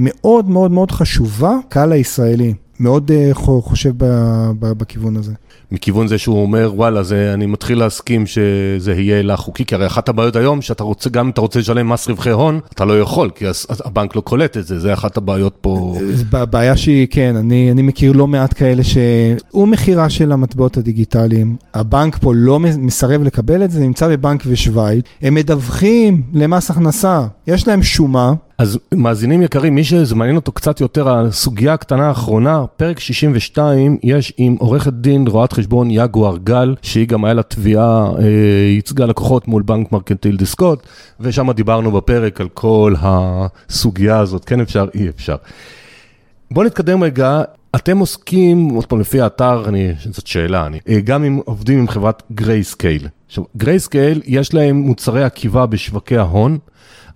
[0.00, 2.54] מאוד מאוד מאוד חשובה, קהל הישראלי.
[2.80, 4.04] מאוד uh, חושב ב,
[4.58, 5.32] ב, בכיוון הזה.
[5.72, 9.86] מכיוון זה שהוא אומר, וואלה, זה, אני מתחיל להסכים שזה יהיה לה חוקי, כי הרי
[9.86, 13.00] אחת הבעיות היום, שאתה רוצה, גם אם אתה רוצה לשלם מס רווחי הון, אתה לא
[13.00, 13.44] יכול, כי
[13.84, 15.98] הבנק לא קולט את זה, זה אחת הבעיות פה.
[16.32, 22.18] הבעיה שהיא, כן, אני, אני מכיר לא מעט כאלה שהוא מכירה של המטבעות הדיגיטליים, הבנק
[22.18, 27.82] פה לא מסרב לקבל את זה, נמצא בבנק בשוויץ, הם מדווחים למס הכנסה, יש להם
[27.82, 28.32] שומה.
[28.58, 34.32] אז מאזינים יקרים, מי שזה מעניין אותו קצת יותר, הסוגיה הקטנה האחרונה, פרק 62, יש
[34.36, 38.24] עם עורכת דין, רואת חשבון יגואר גל, שהיא גם היה לה תביעה, אה,
[38.76, 40.86] ייצגה לקוחות מול בנק מרקנטיל דיסקוט,
[41.20, 45.36] ושם דיברנו בפרק על כל הסוגיה הזאת, כן אפשר, אי אפשר.
[46.50, 47.42] בואו נתקדם רגע,
[47.76, 52.22] אתם עוסקים, עוד פעם לפי האתר, אני, זאת שאלה, אני, גם אם עובדים עם חברת
[52.32, 53.08] גרייסקייל.
[53.26, 56.58] עכשיו, גרייסקייל, יש להם מוצרי עקיבה בשווקי ההון.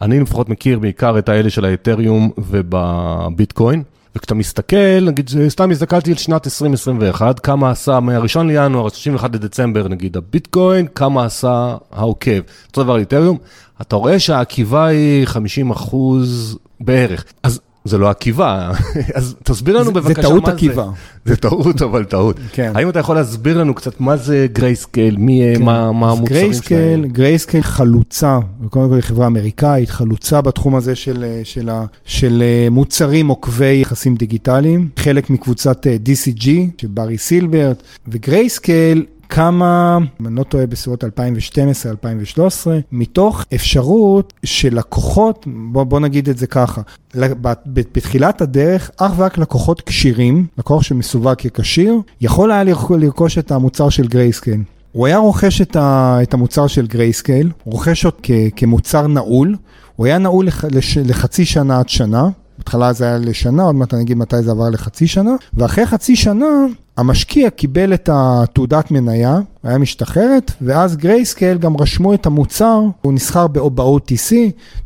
[0.02, 3.82] אני לפחות מכיר בעיקר את האלה של האתריום ובביטקוין.
[4.16, 10.16] וכשאתה מסתכל, נגיד, סתם הסתכלתי על שנת 2021, כמה עשה מה-1 לינואר, 31 לדצמבר, נגיד,
[10.16, 12.40] הביטקוין, כמה עשה העוקב.
[12.66, 13.38] אותו דבר איתריום,
[13.80, 17.24] אתה רואה שהעקיבה היא 50 אחוז בערך.
[17.42, 18.72] אז זה לא עקיבה,
[19.14, 20.22] אז תסביר לנו בבקשה מה זה.
[20.22, 20.86] זה טעות עקיבה.
[21.24, 22.36] זה טעות, אבל טעות.
[22.52, 22.72] כן.
[22.74, 25.62] האם אתה יכול להסביר לנו קצת מה זה גרייסקייל, מי, כן.
[25.62, 27.12] מה, מה המוצרים גרייסקייל, שלהם?
[27.12, 31.70] גרייסקייל חלוצה, וקודם כל היא חברה אמריקאית, חלוצה בתחום הזה של, של,
[32.04, 36.48] של מוצרים עוקבי נכסים דיגיטליים, חלק מקבוצת DCG
[36.80, 41.06] של ברי סילברט, וגרייסקייל קמה, אם אני לא טועה, בסביבות 2012-2013,
[42.92, 46.80] מתוך אפשרות שלקוחות, בוא, בוא נגיד את זה ככה,
[47.66, 54.08] בתחילת הדרך, אך ורק לקוחות כשירים, לקוח שמסווג ככשיר, יכול היה לרכוש את המוצר של
[54.08, 54.62] גרייסקייל.
[54.92, 59.56] הוא היה רוכש את, ה, את המוצר של גרייסקייל, רוכש אותו כ, כמוצר נעול,
[59.96, 63.94] הוא היה נעול לח, לש, לחצי שנה עד שנה, בהתחלה זה היה לשנה, עוד מעט
[63.94, 66.46] אני אגיד מתי זה עבר לחצי שנה, ואחרי חצי שנה
[66.96, 73.46] המשקיע קיבל את התעודת מניה, היה משתחררת, ואז גרייסקייל גם רשמו את המוצר, הוא נסחר
[73.46, 74.34] ב-OTC,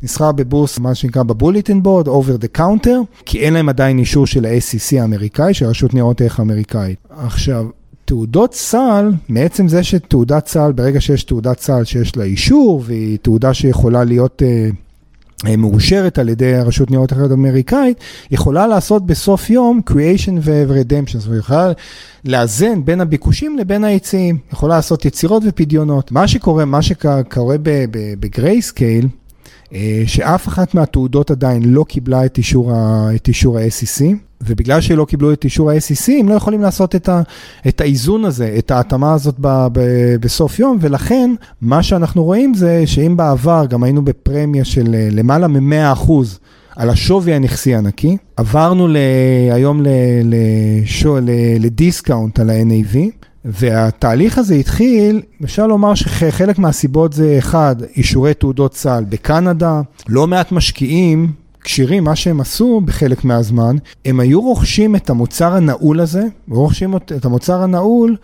[0.02, 4.26] נסחר בבורס, מה שנקרא ב bulletin board, over the counter, כי אין להם עדיין אישור
[4.26, 6.98] של ה-SEC האמריקאי, של רשות ניירות ערך האמריקאית.
[7.10, 7.66] עכשיו,
[8.04, 13.54] תעודות סל, מעצם זה שתעודת סל, ברגע שיש תעודת סל שיש לה אישור, והיא תעודה
[13.54, 14.42] שיכולה להיות...
[14.42, 14.85] אה,
[15.44, 21.40] מאושרת על ידי הרשות ניירות ערך אמריקאית, יכולה לעשות בסוף יום creation ו-redemption, זאת אומרת,
[21.40, 21.72] יכולה
[22.24, 26.12] לאזן בין הביקושים לבין ההיצעים, יכולה לעשות יצירות ופדיונות.
[26.12, 27.56] מה שקורה, מה שקורה
[28.20, 29.25] בגרייסקייל, אה,
[30.06, 32.72] שאף אחת מהתעודות עדיין לא קיבלה את אישור
[33.58, 34.04] ה-SEC,
[34.40, 37.22] ובגלל שלא קיבלו את אישור ה-SEC, הם לא יכולים לעשות את, ה,
[37.68, 39.80] את האיזון הזה, את ההתאמה הזאת ב, ב,
[40.20, 45.48] בסוף יום, ולכן מה שאנחנו רואים זה שאם בעבר גם היינו בפרמיה של אה, למעלה
[45.48, 46.12] מ-100%,
[46.76, 48.96] על השווי הנכסי הנקי, עברנו ל,
[49.52, 49.82] היום
[51.60, 52.96] לדיסקאונט על ה-NAV,
[53.46, 60.52] והתהליך הזה התחיל, אפשר לומר שחלק מהסיבות זה אחד, אישורי תעודות סל בקנדה, לא מעט
[60.52, 66.96] משקיעים כשירים, מה שהם עשו בחלק מהזמן, הם היו רוכשים את המוצר הנעול הזה, רוכשים
[66.96, 68.16] את המוצר הנעול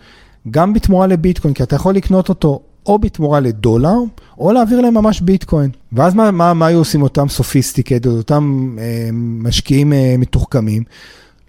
[0.51, 3.97] גם בתמורה לביטקוין, כי אתה יכול לקנות אותו או בתמורה לדולר,
[4.37, 5.69] או להעביר להם ממש ביטקוין.
[5.93, 10.83] ואז מה, מה, מה היו עושים אותם sophisticated, אותם אה, משקיעים אה, מתוחכמים?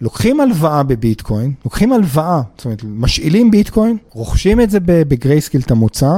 [0.04, 6.16] לוקחים הלוואה בביטקוין, לוקחים הלוואה, זאת אומרת, משאילים ביטקוין, רוכשים את זה בגרייסקיל את המוצר,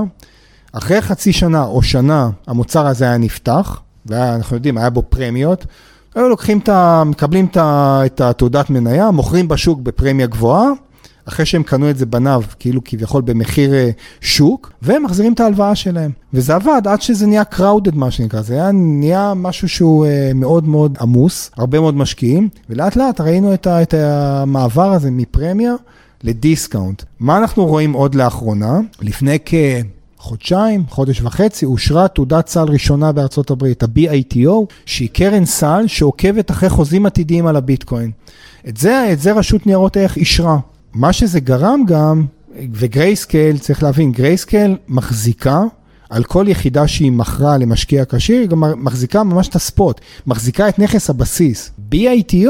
[0.73, 5.67] אחרי חצי שנה או שנה המוצר הזה היה נפתח, ואנחנו יודעים, היה בו פרמיות,
[6.15, 7.03] היו לוקחים את ה...
[7.07, 10.69] מקבלים את התעודת מניה, מוכרים בשוק בפרמיה גבוהה,
[11.29, 15.75] אחרי שהם קנו את זה בניו, כאילו כביכול במחיר אה, שוק, והם מחזירים את ההלוואה
[15.75, 16.11] שלהם.
[16.35, 20.69] וזה עבד עד שזה נהיה crowded מה שנקרא, זה היה נהיה משהו שהוא אה, מאוד
[20.69, 25.75] מאוד עמוס, הרבה מאוד משקיעים, ולאט לאט ראינו את, ה, את המעבר הזה מפרמיה
[26.25, 27.03] ל discount.
[27.21, 28.81] מה אנחנו רואים עוד לאחרונה?
[29.01, 29.55] לפני כ...
[30.19, 34.51] חודשיים, חודש וחצי, אושרה תעודת סל ראשונה בארצות הברית, ה-BITO,
[34.87, 38.11] שהיא קרן סל שעוקבת אחרי חוזים עתידיים על הביטקוין.
[38.69, 40.59] את זה, את זה רשות ניירות ערך אישרה.
[40.97, 42.25] מה שזה גרם גם,
[42.73, 45.63] וגרייסקייל, צריך להבין, גרייסקייל מחזיקה
[46.11, 50.69] על כל יחידה שהיא מכרה למשקיע כשיר, היא גם מחזיקה ממש את ה spot, מחזיקה
[50.69, 51.71] את נכס הבסיס.
[51.93, 52.49] BITO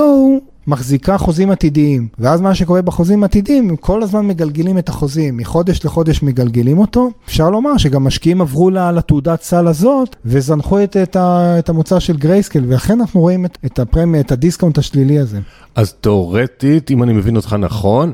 [0.66, 5.84] מחזיקה חוזים עתידיים, ואז מה שקורה בחוזים עתידיים, הם כל הזמן מגלגלים את החוזים, מחודש
[5.84, 7.10] לחודש מגלגלים אותו.
[7.26, 11.16] אפשר לומר שגם משקיעים עברו לתעודת סל הזאת, וזנחו את, את,
[11.58, 15.38] את המוצר של גרייסקל, ואכן אנחנו רואים את, את הפרמיה, את ה discount השלילי הזה.
[15.74, 18.12] אז תאורטית, אם אני מבין אותך נכון,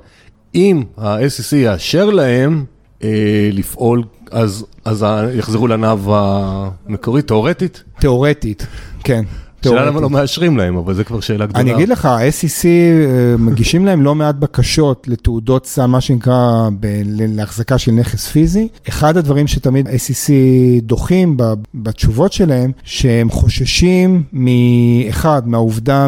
[0.55, 2.65] אם ה-SEC יאשר להם
[3.05, 7.83] אה, לפעול, אז, אז יחזרו ל NAV המקורי, תאורטית?
[8.01, 8.67] תאורטית,
[9.05, 9.25] כן.
[9.65, 11.61] שאלה למה לא מאשרים להם, אבל זה כבר שאלה גדולה.
[11.61, 16.69] אני אגיד לך, ה-SEC אה, מגישים להם לא מעט בקשות לתעודות סל, מה שנקרא,
[17.09, 18.69] להחזקה של נכס פיזי.
[18.89, 20.31] אחד הדברים שתמיד SEC
[20.83, 21.37] דוחים
[21.75, 26.07] בתשובות שלהם, שהם חוששים מאחד, מהעובדה,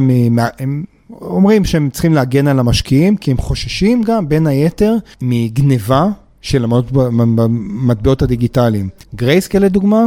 [0.59, 0.85] הם
[1.21, 6.09] אומרים שהם צריכים להגן על המשקיעים, כי הם חוששים גם, בין היתר, מגניבה
[6.43, 8.89] של המטבעות הדיגיטליים.
[9.15, 10.05] גרייסקל לדוגמה,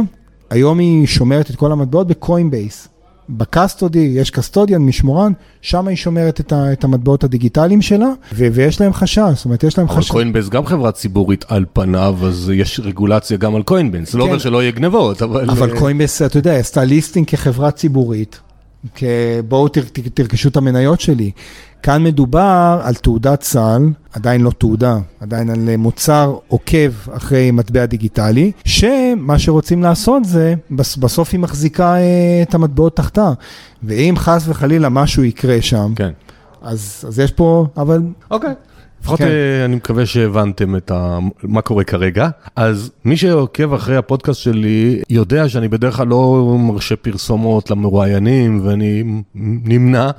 [0.50, 2.88] היום היא שומרת את כל המטבעות בקוינבייס.
[3.30, 8.48] ב custody, יש custodian, משמורן, שם היא שומרת את, ה, את המטבעות הדיגיטליים שלה, ו,
[8.52, 10.10] ויש להם חשש, זאת אומרת, יש להם חשש.
[10.10, 14.18] אבל קוינבייס גם חברה ציבורית על פניו, אז יש רגולציה גם על קוינבייס, כן.
[14.18, 14.38] לא אומר.
[14.38, 15.50] שלא יהיה גנבות, אבל...
[15.50, 18.40] אבל קוינבייס, אתה יודע, עשתה listing כחברה ציבורית,
[19.48, 19.68] בואו
[20.14, 21.30] תרכשו את המניות שלי.
[21.82, 28.52] כאן מדובר על תעודת סל, עדיין לא תעודה, עדיין על מוצר עוקב אחרי מטבע דיגיטלי,
[28.64, 33.32] שמה שרוצים לעשות זה, בסוף היא מחזיקה אה, את המטבעות תחתה.
[33.82, 36.10] ואם חס וחלילה משהו יקרה שם, כן.
[36.62, 38.02] אז, אז יש פה, אבל...
[38.30, 38.54] אוקיי.
[39.00, 39.26] לפחות כן.
[39.26, 41.18] אה, אני מקווה שהבנתם את ה...
[41.42, 42.28] מה קורה כרגע.
[42.56, 49.04] אז מי שעוקב אחרי הפודקאסט שלי יודע שאני בדרך כלל לא מרשה פרסומות למרואיינים ואני
[49.34, 50.10] נמנע,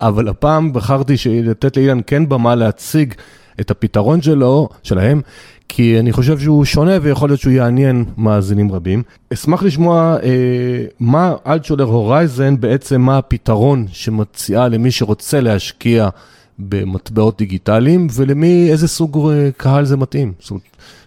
[0.00, 3.14] אבל הפעם בחרתי לתת לאילן כן במה להציג
[3.60, 5.20] את הפתרון שלו, שלהם,
[5.68, 9.02] כי אני חושב שהוא שונה ויכול להיות שהוא יעניין מאזינים רבים.
[9.32, 16.08] אשמח לשמוע אה, מה אלטשולר הורייזן, בעצם מה הפתרון שמציעה למי שרוצה להשקיע
[16.58, 20.32] במטבעות דיגיטליים, ולמי, איזה סוג אה, קהל זה מתאים.
[20.40, 20.62] זאת אומרת,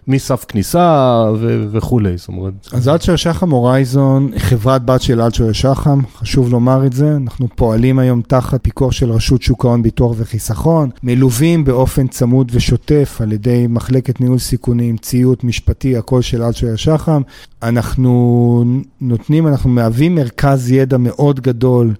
[0.08, 2.52] מסף כניסה ו- וכולי, זאת אומרת.
[2.72, 7.98] אז אלצ'ר שחם הורייזון, חברת בת של אלצ'ר שחם, חשוב לומר את זה, אנחנו פועלים
[7.98, 13.66] היום תחת פיקוח של רשות שוק ההון, ביטוח וחיסכון, מלווים באופן צמוד ושוטף על ידי
[13.68, 17.22] מחלקת ניהול סיכונים, ציות משפטי, הכל של אלצ'ר שחם.
[17.62, 18.64] אנחנו
[19.00, 21.94] נותנים, אנחנו מהווים מרכז ידע מאוד גדול.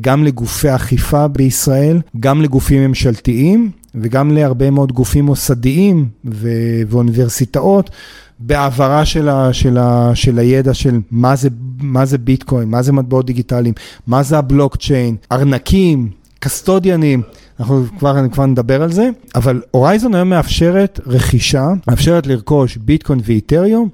[0.00, 7.90] גם לגופי אכיפה בישראל, גם לגופים ממשלתיים וגם להרבה מאוד גופים מוסדיים ו- ואוניברסיטאות.
[8.38, 11.48] בהעברה של, ה, של, ה, של הידע של מה זה,
[11.80, 13.74] מה זה ביטקוין, מה זה מטבעות דיגיטליים,
[14.06, 17.22] מה זה הבלוקצ'יין, ארנקים, קסטודיאנים,
[17.60, 23.88] אנחנו כבר, כבר נדבר על זה, אבל הורייזון היום מאפשרת רכישה, מאפשרת לרכוש ביטקוין ואיתריום.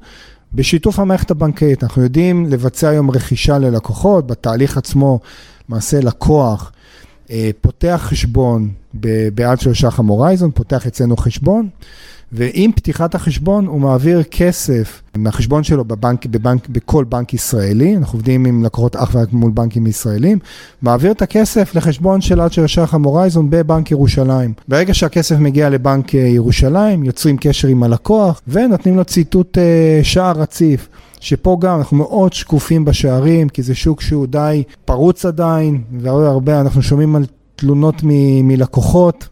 [0.55, 5.21] בשיתוף המערכת הבנקאית, אנחנו יודעים לבצע היום רכישה ללקוחות, בתהליך עצמו,
[5.69, 6.73] למעשה לקוח
[7.31, 8.71] אה, פותח חשבון
[9.35, 11.69] בעד של שחם הורייזון, פותח אצלנו חשבון,
[12.33, 18.45] ועם פתיחת החשבון הוא מעביר כסף מהחשבון שלו בבנק, בבנק, בכל בנק ישראלי, אנחנו עובדים
[18.45, 20.39] עם לקוחות אך ורק מול בנקים ישראלים,
[20.83, 24.53] מעביר את הכסף לחשבון של אלצ'ר שחם הורייזון בבנק ירושלים.
[24.69, 29.59] ברגע שהכסף מגיע לבנק ירושלים, יוצרים קשר עם הלקוח ונותנים לו ציטוט
[30.03, 30.89] שער רציף.
[31.21, 36.83] שפה גם אנחנו מאוד שקופים בשערים, כי זה שוק שהוא די פרוץ עדיין, והרבה אנחנו
[36.83, 37.25] שומעים על
[37.57, 39.29] תלונות מ- מלקוחות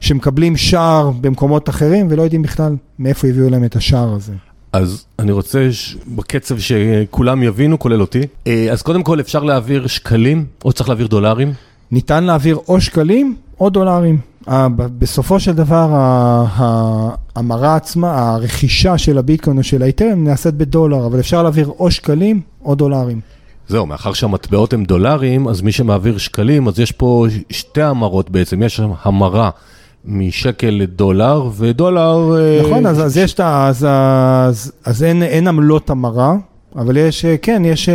[0.00, 4.32] שמקבלים שער במקומות אחרים ולא יודעים בכלל מאיפה הביאו להם את השער הזה.
[4.72, 5.96] אז אני רוצה ש...
[6.14, 8.22] בקצב שכולם יבינו, כולל אותי.
[8.72, 11.52] אז קודם כל אפשר להעביר שקלים, או צריך להעביר דולרים?
[11.90, 14.18] ניתן להעביר או שקלים או דולרים.
[14.98, 15.88] בסופו של דבר
[16.56, 22.40] ההמרה עצמה, הרכישה של הביטקוין או של האיתרם נעשית בדולר, אבל אפשר להעביר או שקלים
[22.64, 23.20] או דולרים.
[23.68, 28.62] זהו, מאחר שהמטבעות הם דולרים, אז מי שמעביר שקלים, אז יש פה שתי המרות בעצם,
[28.62, 29.50] יש המרה.
[30.04, 32.34] משקל לדולר, ודולר...
[32.64, 33.68] נכון, אז, אז יש את ה...
[33.68, 36.34] אז, אז, אז אין, אין עמלות המרה.
[36.76, 37.88] אבל יש, כן, יש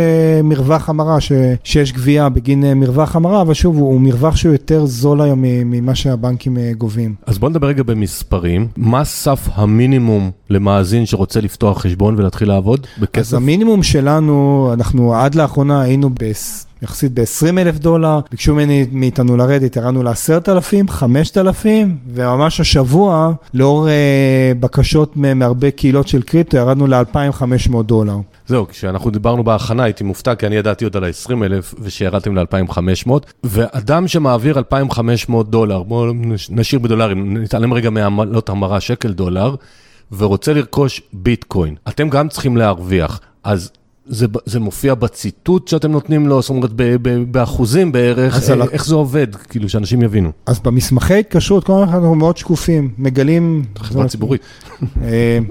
[0.44, 1.32] מרווח המרה, ש,
[1.64, 6.56] שיש גבייה בגין מרווח המרה, אבל שוב, הוא מרווח שהוא יותר זול היום ממה שהבנקים
[6.78, 7.14] גובים.
[7.26, 8.68] אז בוא נדבר רגע במספרים.
[8.76, 13.18] מה סף המינימום למאזין שרוצה לפתוח חשבון ולהתחיל לעבוד בכסף?
[13.18, 16.32] אז המינימום שלנו, אנחנו עד לאחרונה היינו ב...
[16.82, 24.52] יחסית ב-20 אלף דולר, ביקשו ממני, מאיתנו לרדת, ירדנו ל-10,000, 5,000, וממש השבוע, לאור אה,
[24.60, 28.16] בקשות מהרבה קהילות של קריפטו, ירדנו ל-2,500 דולר.
[28.46, 33.10] זהו, כשאנחנו דיברנו בהכנה הייתי מופתע, כי אני ידעתי עוד על ה-20,000 ושירדתם ל-2,500,
[33.44, 36.12] ואדם שמעביר 2,500 דולר, בואו
[36.50, 39.54] נשאיר בדולרים, נתעלם רגע מעמלות המרה שקל דולר,
[40.12, 43.70] ורוצה לרכוש ביטקוין, אתם גם צריכים להרוויח, אז...
[44.08, 48.86] זה, זה מופיע בציטוט שאתם נותנים לו, זאת אומרת, ב, ב, באחוזים בערך, איך, איך
[48.86, 50.30] זה עובד, כאילו, שאנשים יבינו.
[50.46, 53.64] אז במסמכי התקשרות, כל הזמן אנחנו מאוד שקופים, מגלים...
[53.78, 54.40] חברה ציבורית.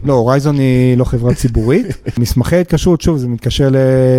[0.04, 1.86] לא, הורייזון היא לא חברה ציבורית.
[2.20, 3.70] מסמכי התקשרות, שוב, זה מתקשר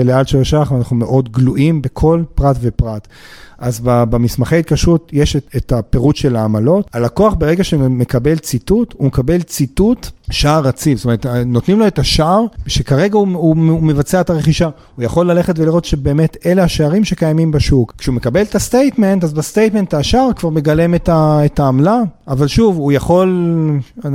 [0.05, 3.09] לאלצ'ר שחר, אנחנו מאוד גלויים בכל פרט ופרט.
[3.59, 6.91] אז במסמכי התקשרות יש את, את הפירוט של העמלות.
[6.93, 10.99] הלקוח ברגע שמקבל ציטוט, הוא מקבל ציטוט שער רציף.
[10.99, 14.69] זאת אומרת, נותנים לו את השער שכרגע הוא, הוא, הוא מבצע את הרכישה.
[14.97, 17.95] הוא יכול ללכת ולראות שבאמת אלה השערים שקיימים בשוק.
[17.99, 22.03] כשהוא מקבל את ה statement, אז ב statement השער כבר מגלם את, ה, את העמלה,
[22.29, 23.61] אבל שוב, הוא יכול,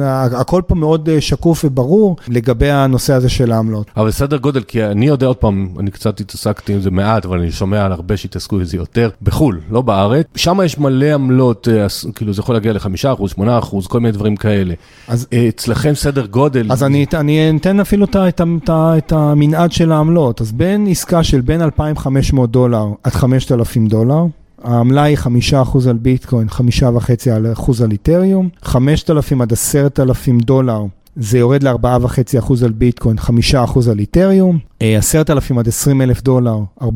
[0.09, 3.91] הכל פה מאוד שקוף וברור לגבי הנושא הזה של העמלות.
[3.97, 7.39] אבל סדר גודל, כי אני יודע עוד פעם, אני קצת התעסקתי עם זה מעט, אבל
[7.39, 9.09] אני שומע על הרבה שהתעסקו עם זה יותר.
[9.21, 11.67] בחו"ל, לא בארץ, שם יש מלא עמלות,
[12.15, 14.73] כאילו זה יכול להגיע ל-5%, 8%, כל מיני דברים כאלה.
[15.07, 16.71] אז אצלכם סדר גודל...
[16.71, 20.41] אז אני, אני אתן אפילו את, את, את, את המנעד של העמלות.
[20.41, 24.25] אז בין עסקה של בין 2,500 דולר עד 5,000 דולר,
[24.63, 25.17] העמלה היא
[25.53, 30.83] 5% על ביטקוין, 5.5% על איתריום, 5,000 עד 10,000 דולר.
[31.15, 36.87] זה יורד ל-4.5% על ביטקוין, 5% על איתריום, 10,000 עד 20,000 דולר, 4.5%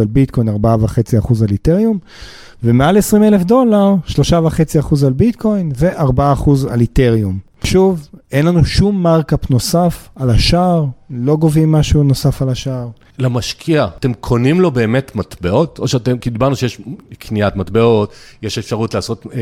[0.00, 0.52] על ביטקוין, 4.5%
[1.42, 1.98] על איתריום,
[2.64, 7.53] ומעל 20,000 דולר, 3.5% על ביטקוין ו-4% על איתריום.
[7.64, 12.88] שוב, אין לנו שום מרקאפ נוסף על השער, לא גובים משהו נוסף על השער.
[13.18, 15.78] למשקיע, אתם קונים לו באמת מטבעות?
[15.78, 16.80] או שאתם, כי דיברנו שיש
[17.18, 19.40] קניית מטבעות, יש אפשרות לעשות אה,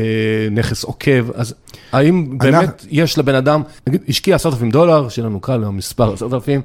[0.51, 1.53] נכס עוקב, אז
[1.91, 2.87] האם באמת אנחנו...
[2.89, 6.61] יש לבן אדם, נגיד, השקיע 10,000 דולר, שיהיה לנו קל, המספר 10,000,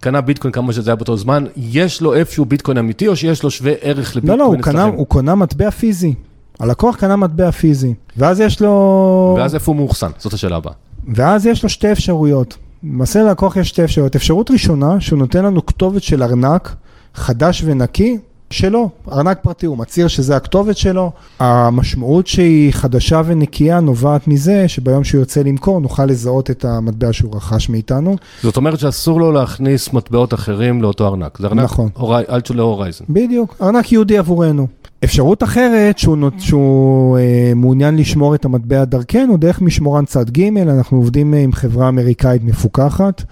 [0.00, 3.50] קנה ביטקוין כמה שזה היה באותו זמן, יש לו איפשהו ביטקוין אמיתי, או שיש לו
[3.50, 4.38] שווה ערך לביטקוין?
[4.38, 6.14] לא, לא, הוא קנה, הוא קונה מטבע פיזי.
[6.60, 9.34] הלקוח קנה מטבע פיזי, ואז יש לו...
[9.38, 10.10] ואז איפה הוא מאוחסן?
[10.18, 10.87] זאת השאלה הבאה.
[11.08, 12.56] ואז יש לו שתי אפשרויות.
[12.82, 14.16] למעשה ללקוח יש שתי אפשרויות.
[14.16, 16.74] אפשרות ראשונה, שהוא נותן לנו כתובת של ארנק
[17.14, 18.18] חדש ונקי,
[18.50, 21.12] שלו, ארנק פרטי, הוא מצהיר שזה הכתובת שלו.
[21.40, 27.36] המשמעות שהיא חדשה ונקייה נובעת מזה שביום שהוא יוצא למכור נוכל לזהות את המטבע שהוא
[27.36, 28.16] רכש מאיתנו.
[28.42, 31.38] זאת אומרת שאסור לו להכניס מטבעות אחרים לאותו ארנק.
[31.38, 31.88] זה ארנק נכון.
[32.30, 33.04] אלטשולר הורייזן.
[33.08, 34.66] בדיוק, ארנק יהודי עבורנו.
[35.04, 40.96] אפשרות אחרת שהוא, שהוא אה, מעוניין לשמור את המטבע דרכנו דרך משמורן צד ג', אנחנו
[40.96, 43.22] עובדים עם חברה אמריקאית מפוקחת.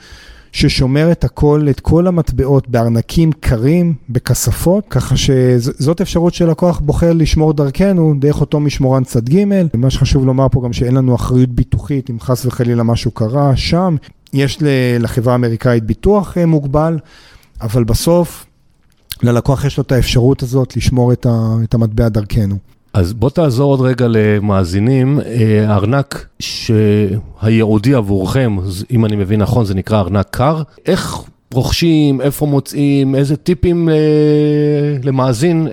[0.56, 8.14] ששומרת הכל, את כל המטבעות בארנקים קרים, בכספות, ככה שזאת אפשרות שלקוח בוחר לשמור דרכנו
[8.18, 9.44] דרך אותו משמורן צד ג'.
[9.74, 13.96] מה שחשוב לומר פה גם שאין לנו אחריות ביטוחית אם חס וחלילה משהו קרה שם.
[14.32, 14.58] יש
[15.00, 16.98] לחברה האמריקאית ביטוח מוגבל,
[17.60, 18.46] אבל בסוף
[19.22, 22.56] ללקוח יש לו את האפשרות הזאת לשמור את המטבע דרכנו.
[22.96, 25.20] אז בוא תעזור עוד רגע למאזינים,
[25.66, 28.56] הארנק שהייעודי עבורכם,
[28.90, 31.18] אם אני מבין נכון, זה נקרא ארנק קר, איך
[31.54, 33.88] רוכשים, איפה מוצאים, איזה טיפים
[35.02, 35.68] למאזין,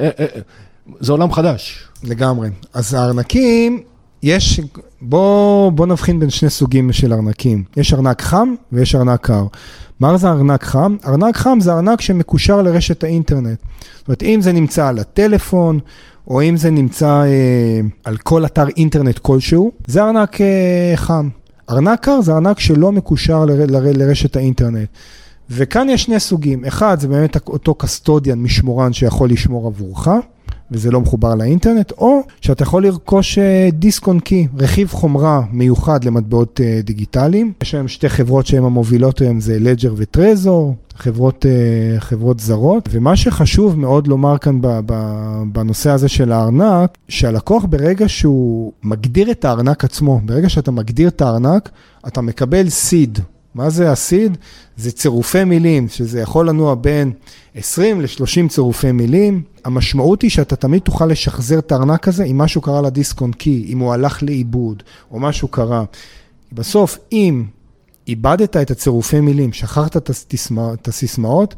[1.00, 1.88] זה עולם חדש.
[2.04, 2.50] לגמרי.
[2.74, 3.80] אז הארנקים,
[4.24, 4.60] יש,
[5.02, 7.64] בוא, בוא נבחין בין שני סוגים של ארנקים.
[7.78, 9.46] יש ארנק חם ויש ארנק קר.
[10.00, 10.96] מה זה ארנק חם?
[11.06, 13.60] ארנק חם זה ארנק שמקושר לרשת האינטרנט.
[13.98, 15.80] זאת אומרת, אם זה נמצא על הטלפון,
[16.28, 21.30] או אם זה נמצא אה, על כל אתר אינטרנט כלשהו, זה ארנק אה, חם.
[21.70, 24.90] ארנק קר זה ארנק שלא מקושר ל, ל, לרשת האינטרנט.
[25.50, 30.08] וכאן יש שני סוגים, אחד זה באמת אותו קסטודיאן משמורן שיכול לשמור עבורך,
[30.72, 33.40] וזה לא מחובר לאינטרנט, או שאתה יכול לרכוש
[33.72, 37.54] דיסק און קי, רכיב חומרה מיוחד למטבעות אה, דיגיטליים.
[37.64, 43.16] יש היום שתי חברות שהן המובילות היום, זה לג'ר וטרזור, חברות, אה, חברות זרות, ומה
[43.16, 44.60] שחשוב מאוד לומר כאן
[45.52, 51.22] בנושא הזה של הארנק, שהלקוח ברגע שהוא מגדיר את הארנק עצמו, ברגע שאתה מגדיר את
[51.22, 51.70] הארנק,
[52.08, 53.20] אתה מקבל סיד,
[53.56, 54.38] מה זה הסיד?
[54.78, 57.12] זה צירופי מילים, שזה יכול לנוע בין
[57.56, 59.42] 20 ל-30 צירופי מילים.
[59.66, 63.66] המשמעות היא שאתה תמיד תוכל לשחזר את הארנק הזה אם משהו קרה לדיסק און קי,
[63.70, 65.84] אם הוא הלך לאיבוד או משהו קרה.
[66.52, 67.44] בסוף, אם
[68.08, 69.98] איבדת את הצירופי מילים, שכחת
[70.74, 71.56] את הסיסמאות,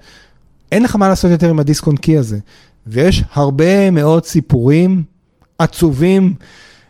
[0.71, 2.39] אין לך מה לעשות יותר עם הדיסק און קי הזה.
[2.87, 5.03] ויש הרבה מאוד סיפורים
[5.59, 6.33] עצובים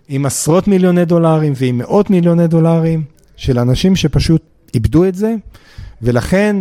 [0.08, 3.04] עם עשרות מיליוני דולרים ועם מאות מיליוני דולרים
[3.36, 4.42] של אנשים שפשוט
[4.74, 5.36] איבדו את זה,
[6.02, 6.56] ולכן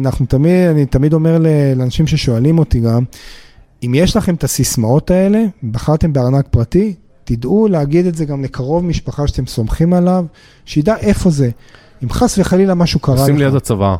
[0.00, 1.38] אנחנו תמיד, אני תמיד אומר
[1.76, 3.04] לאנשים ששואלים אותי גם,
[3.82, 8.84] אם יש לכם את הסיסמאות האלה, בחרתם בארנק פרטי, תדעו להגיד את זה גם לקרוב
[8.84, 10.24] משפחה שאתם סומכים עליו,
[10.64, 11.50] שידע איפה זה.
[12.02, 13.26] אם חס וחלילה משהו קרה לך.
[13.26, 13.96] שים ליד הצבא.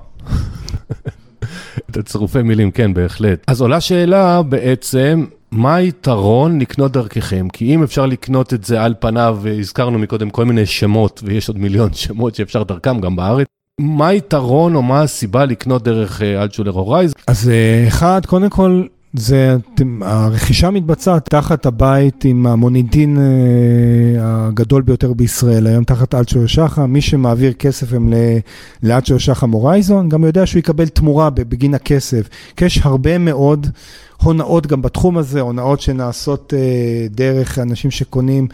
[1.90, 3.44] את הצירופי מילים, כן, בהחלט.
[3.46, 7.48] אז עולה שאלה בעצם, מה היתרון לקנות דרככם?
[7.53, 11.59] כי אם אפשר לקנות את זה על פניו, והזכרנו מקודם כל מיני שמות, ויש עוד
[11.59, 13.46] מיליון שמות שאפשר דרכם גם בארץ,
[13.80, 17.14] מה היתרון או מה הסיבה לקנות דרך אלטשולר הורייז?
[17.26, 18.84] אז אה, אחד, קודם כל,
[19.15, 19.57] זה,
[20.01, 23.23] הרכישה מתבצעת תחת הבית עם המוניטין אה,
[24.19, 28.13] הגדול ביותר בישראל, היום תחת אלטשולר שחם, מי שמעביר כסף הם
[28.83, 33.67] לאלטשולר שחם הורייזון, גם יודע שהוא יקבל תמורה בגין הכסף, כי יש הרבה מאוד
[34.23, 38.49] הונאות גם בתחום הזה, הונאות שנעשות אה, דרך אנשים שקונים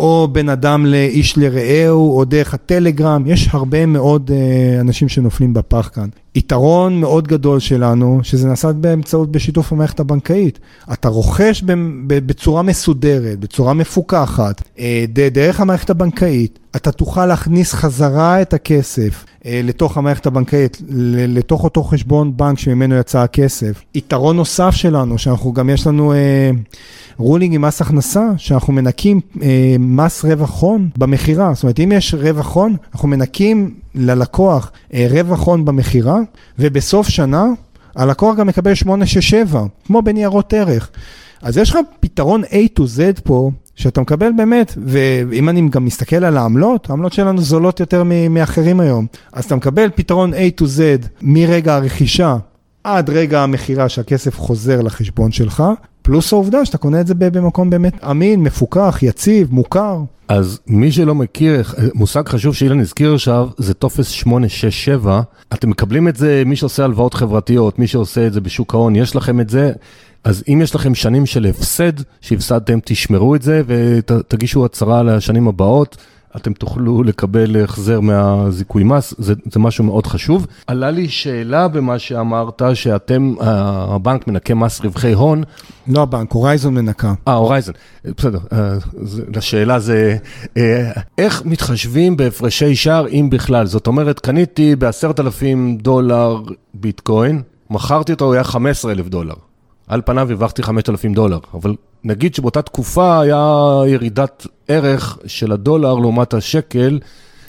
[0.00, 5.90] או בין אדם לאיש לרעהו, או דרך הטלגרם, יש הרבה מאוד uh, אנשים שנופלים בפח
[5.94, 6.08] כאן.
[6.38, 10.58] יתרון מאוד גדול שלנו, שזה נעשה באמצעות, בשיתוף המערכת הבנקאית.
[10.92, 11.62] אתה רוכש
[12.06, 14.80] בצורה מסודרת, בצורה מפוקחת, uh,
[15.32, 20.82] דרך המערכת הבנקאית, אתה תוכל להכניס חזרה את הכסף uh, לתוך המערכת הבנקאית,
[21.28, 23.82] לתוך אותו חשבון בנק שממנו יצא הכסף.
[23.94, 26.12] יתרון נוסף שלנו, שאנחנו גם יש לנו...
[26.12, 26.56] Uh,
[27.18, 31.54] רולינג עם מס הכנסה, שאנחנו מנקים אה, מס רווח הון במכירה.
[31.54, 36.18] זאת אומרת, אם יש רווח הון, אנחנו מנקים ללקוח אה, רווח הון במכירה,
[36.58, 37.44] ובסוף שנה
[37.96, 40.90] הלקוח גם מקבל 867, כמו בניירות ערך.
[41.42, 46.24] אז יש לך פתרון A to Z פה, שאתה מקבל באמת, ואם אני גם מסתכל
[46.24, 49.06] על העמלות, העמלות שלנו זולות יותר מאחרים היום.
[49.32, 52.36] אז אתה מקבל פתרון A to Z מרגע הרכישה
[52.96, 55.62] עד רגע המכירה שהכסף חוזר לחשבון שלך,
[56.02, 59.98] פלוס העובדה שאתה קונה את זה במקום באמת אמין, מפוקח, יציב, מוכר.
[60.28, 61.62] אז מי שלא מכיר,
[61.94, 65.20] מושג חשוב שאילן הזכיר עכשיו, זה טופס 867.
[65.54, 69.16] אתם מקבלים את זה, מי שעושה הלוואות חברתיות, מי שעושה את זה בשוק ההון, יש
[69.16, 69.72] לכם את זה.
[70.24, 75.96] אז אם יש לכם שנים של הפסד, שהפסדתם, תשמרו את זה ותגישו הצהרה לשנים הבאות.
[76.36, 80.46] אתם תוכלו לקבל החזר מהזיכוי מס, זה, זה משהו מאוד חשוב.
[80.66, 85.42] עלה לי שאלה במה שאמרת, שאתם, הבנק מנקה מס רווחי הון.
[85.88, 87.14] לא הבנק, הורייזון מנקה.
[87.28, 87.74] אה, הורייזון,
[88.04, 88.38] בסדר.
[89.36, 90.16] השאלה זה,
[90.56, 93.66] אה, איך מתחשבים בהפרשי שער, אם בכלל?
[93.66, 96.42] זאת אומרת, קניתי ב-10,000 דולר
[96.74, 99.34] ביטקוין, מכרתי אותו, הוא היה 15,000 דולר.
[99.88, 101.74] על פניו הרווחתי 5,000 דולר, אבל
[102.04, 106.98] נגיד שבאותה תקופה היה ירידת ערך של הדולר לעומת השקל.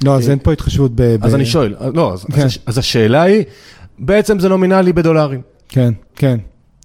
[0.04, 1.16] לא, אז אין פה התחשבות ב...
[1.22, 2.48] אז אני שואל, לא, כן.
[2.66, 3.44] אז השאלה היא,
[4.00, 5.42] בעצם זה נומינלי בדולרים.
[5.70, 6.38] כן, כן.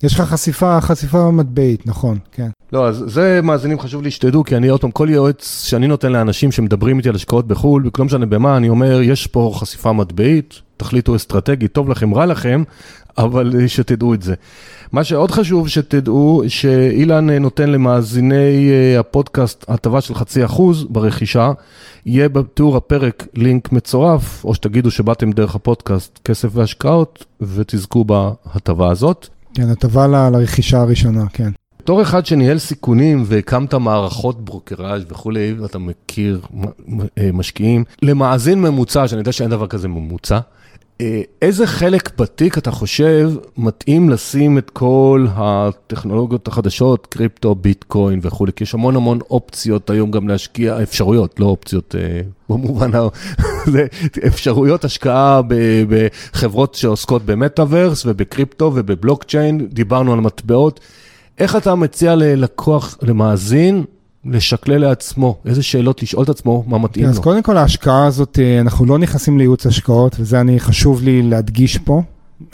[0.03, 2.49] יש לך חשיפה, חשיפה מטבעית, נכון, כן.
[2.73, 6.13] לא, אז זה מאזינים חשוב לי שתדעו, כי אני עוד פעם, כל יועץ שאני נותן
[6.13, 10.61] לאנשים שמדברים איתי על השקעות בחו"ל, וכלום משנה במה, אני אומר, יש פה חשיפה מטבעית,
[10.77, 12.63] תחליטו אסטרטגית, טוב לכם, רע לכם,
[13.19, 14.35] אבל שתדעו את זה.
[14.93, 21.53] מה שעוד חשוב שתדעו, שאילן נותן למאזיני אה, הפודקאסט הטבה של חצי אחוז ברכישה,
[22.07, 29.29] יהיה בתיאור הפרק לינק מצורף, או שתגידו שבאתם דרך הפודקאסט כסף והשקעות, ותזכו בהטבה הזאת.
[29.55, 31.51] כן, הטבה ל- לרכישה הראשונה, כן.
[31.79, 36.41] בתור אחד שניהל סיכונים והקמת מערכות ברוקראז' וכולי, ואתה מכיר
[37.19, 40.39] אה, משקיעים, למאזין ממוצע, שאני יודע שאין דבר כזה ממוצע,
[41.43, 48.65] איזה חלק בתיק אתה חושב מתאים לשים את כל הטכנולוגיות החדשות, קריפטו, ביטקוין וכולי, כי
[48.65, 52.91] יש המון המון אופציות היום גם להשקיע, אפשרויות, לא אופציות אה, במובן,
[53.73, 53.87] זה
[54.27, 55.41] אפשרויות השקעה
[55.89, 60.81] בחברות שעוסקות במטאוורס ובקריפטו ובבלוקצ'יין, דיברנו על מטבעות.
[61.39, 63.85] איך אתה מציע ללקוח, למאזין,
[64.27, 67.21] לשקלל לעצמו, איזה שאלות לשאול את עצמו, מה מתאים אז לו.
[67.21, 71.23] אז קודם כל ההשקעה הזאת, אה, אנחנו לא נכנסים לייעוץ השקעות, וזה אני חשוב לי
[71.23, 72.03] להדגיש פה.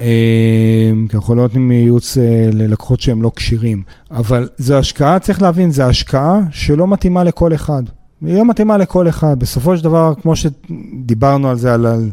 [0.01, 5.43] אה, כי אנחנו לא נותנים ייעוץ אה, ללקוחות שהם לא כשירים, אבל זו השקעה, צריך
[5.43, 7.83] להבין, זו השקעה שלא מתאימה לכל אחד.
[8.27, 9.39] היא לא מתאימה לכל אחד.
[9.39, 12.11] בסופו של דבר, כמו שדיברנו על זה, על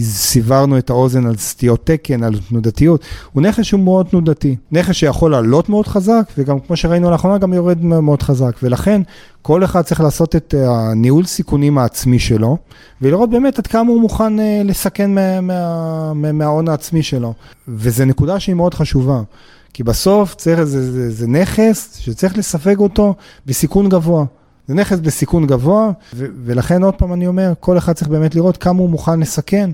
[0.00, 3.02] סיוורנו את האוזן על סטיות תקן, על תנודתיות,
[3.32, 4.56] הוא נכס שהוא מאוד תנודתי.
[4.72, 8.56] נכס שיכול לעלות מאוד חזק, וגם כמו שראינו לאחרונה, גם יורד מאוד חזק.
[8.62, 9.02] ולכן,
[9.42, 12.56] כל אחד צריך לעשות את הניהול סיכונים העצמי שלו,
[13.02, 15.10] ולראות באמת עד כמה הוא מוכן אה, לסכן
[16.14, 17.34] מההון העצמי שלו.
[17.68, 19.22] וזו נקודה שהיא מאוד חשובה.
[19.72, 23.14] כי בסוף צריך, זה, זה, זה נכס שצריך לספג אותו
[23.46, 24.24] בסיכון גבוה.
[24.68, 28.56] זה נכס בסיכון גבוה, ו- ולכן עוד פעם אני אומר, כל אחד צריך באמת לראות
[28.56, 29.70] כמה הוא מוכן לסכן,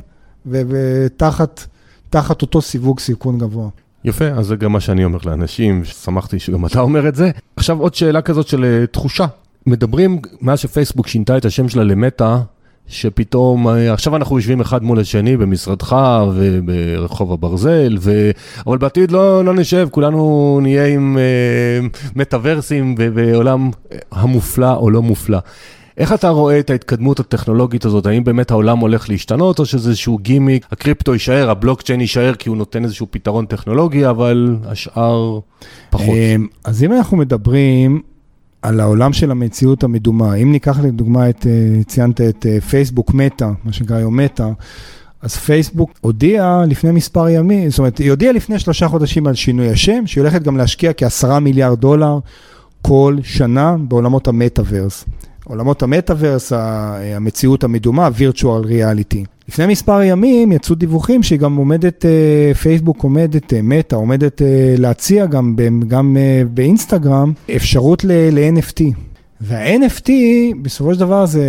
[0.46, 1.64] ותחת
[2.10, 3.68] תחת אותו סיווג סיכון גבוה.
[4.04, 7.30] יפה, אז זה גם מה שאני אומר לאנשים, שמחתי שגם אתה אומר את זה.
[7.56, 9.26] עכשיו עוד שאלה כזאת של אה, תחושה.
[9.66, 12.40] מדברים, מאז שפייסבוק שינתה את השם שלה למטה,
[12.88, 15.96] שפתאום, אה, עכשיו אנחנו יושבים אחד מול השני במשרדך
[16.34, 18.30] וברחוב הברזל, ו...
[18.66, 23.70] אבל בעתיד לא, לא נשב, כולנו נהיה עם uh, מטאוורסים בעולם
[24.12, 25.38] המופלא או לא מופלא.
[25.98, 28.06] איך אתה רואה את ההתקדמות הטכנולוגית הזאת?
[28.06, 32.56] האם באמת העולם הולך להשתנות, או שזה איזשהו גימיק, הקריפטו יישאר, הבלוקצ'יין יישאר כי הוא
[32.56, 35.38] נותן איזשהו פתרון טכנולוגי, אבל השאר
[35.90, 36.08] פחות.
[36.08, 38.02] אמ, אז אם אנחנו מדברים
[38.64, 40.34] על העולם של המציאות המדומה.
[40.34, 44.48] אם ניקח לדוגמה את, אה, ציינת את אה, פייסבוק מטא, מה שנקרא היום מטא,
[45.22, 49.70] אז פייסבוק הודיעה לפני מספר ימים, זאת אומרת, היא הודיעה לפני שלושה חודשים על שינוי
[49.70, 52.18] השם, שהיא הולכת גם להשקיע כעשרה מיליארד דולר
[52.82, 55.04] כל שנה בעולמות המטאוורס.
[55.44, 56.52] עולמות המטאוורס,
[57.16, 59.33] המציאות המדומה, virtual reality.
[59.48, 64.74] לפני מספר ימים יצאו דיווחים שהיא גם עומדת, אה, פייסבוק עומדת, אה, מטא עומדת אה,
[64.78, 65.56] להציע גם,
[65.88, 66.16] גם
[66.54, 68.82] באינסטגרם אפשרות ל-NFT.
[69.40, 70.10] וה-NFT,
[70.62, 71.44] בסופו של דבר זה,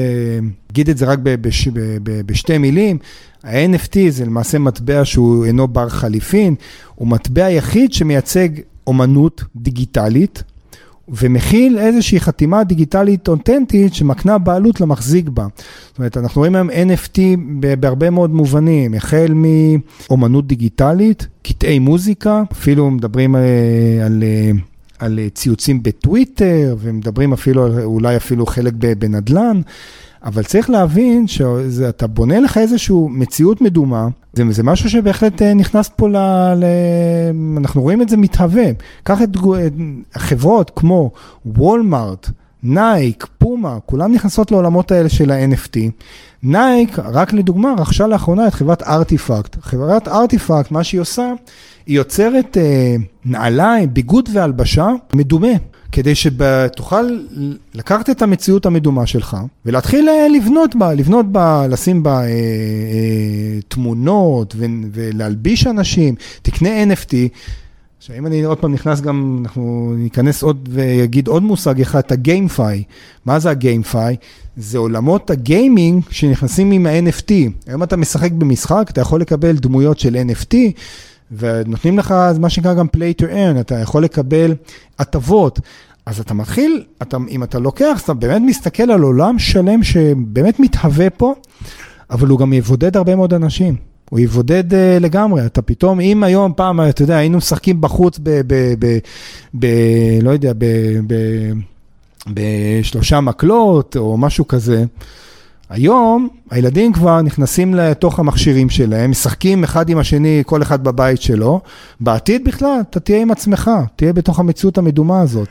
[0.71, 1.67] אגיד את זה רק בש,
[2.03, 2.97] בשתי מילים,
[3.43, 6.55] ה-NFT זה למעשה מטבע שהוא אינו בר חליפין,
[6.95, 8.49] הוא מטבע יחיד שמייצג
[8.87, 10.43] אומנות דיגיטלית,
[11.09, 15.47] ומכיל איזושהי חתימה דיגיטלית אותנטית שמקנה בעלות למחזיק בה.
[15.87, 17.19] זאת אומרת, אנחנו רואים היום NFT
[17.79, 23.41] בהרבה מאוד מובנים, החל מאומנות דיגיטלית, קטעי מוזיקה, אפילו מדברים אה,
[24.05, 24.23] על...
[24.23, 24.51] אה,
[24.99, 29.61] על ציוצים בטוויטר, ומדברים אפילו, אולי אפילו חלק בנדל"ן,
[30.25, 35.89] אבל צריך להבין שאתה בונה לך איזושהי מציאות מדומה, זה, זה משהו שבהחלט אה, נכנס
[35.95, 36.17] פה ל...
[36.55, 36.65] ל
[37.57, 38.65] אנחנו רואים את זה מתהווה.
[39.03, 39.29] קח את
[40.17, 41.11] חברות כמו
[41.45, 42.29] וולמארט,
[42.63, 45.77] נייק, פומה, כולם נכנסות לעולמות האלה של ה-NFT.
[46.43, 49.55] נייק, רק לדוגמה, רכשה לאחרונה את חברת ארטיפקט.
[49.61, 51.33] חברת ארטיפקט, מה שהיא עושה,
[51.85, 52.95] היא יוצרת אה,
[53.25, 55.53] נעליים, ביגוד והלבשה מדומה.
[55.95, 57.05] כדי שתוכל
[57.73, 63.59] לקחת את המציאות המדומה שלך ולהתחיל אה, לבנות בה, לבנות בה, לשים בה אה, אה,
[63.67, 67.13] תמונות ו, ולהלביש אנשים, תקנה NFT.
[67.97, 72.11] עכשיו, אם אני עוד פעם נכנס גם, אנחנו ניכנס עוד ויגיד עוד מושג אחד, את
[72.11, 72.83] הגיימפיי.
[73.25, 74.15] מה זה הגיימפיי?
[74.57, 77.31] זה עולמות הגיימינג שנכנסים עם ה-NFT.
[77.67, 80.55] היום אתה משחק במשחק, אתה יכול לקבל דמויות של NFT.
[81.31, 84.55] ונותנים לך מה שנקרא גם play to earn, אתה יכול לקבל
[84.99, 85.59] הטבות.
[86.05, 91.09] אז אתה מתחיל, אתה, אם אתה לוקח, אתה באמת מסתכל על עולם שלם שבאמת מתהווה
[91.09, 91.33] פה,
[92.11, 93.75] אבל הוא גם יבודד הרבה מאוד אנשים.
[94.09, 98.41] הוא יבודד uh, לגמרי, אתה פתאום, אם היום פעם, אתה יודע, היינו משחקים בחוץ ב...
[98.47, 98.97] ב, ב,
[99.59, 99.67] ב
[100.21, 100.65] לא יודע, ב,
[101.07, 101.15] ב,
[102.27, 104.85] בשלושה מקלות או משהו כזה,
[105.69, 111.61] היום הילדים כבר נכנסים לתוך המכשירים שלהם, משחקים אחד עם השני, כל אחד בבית שלו.
[111.99, 115.47] בעתיד בכלל, אתה תהיה עם עצמך, תהיה בתוך המציאות המדומה הזאת.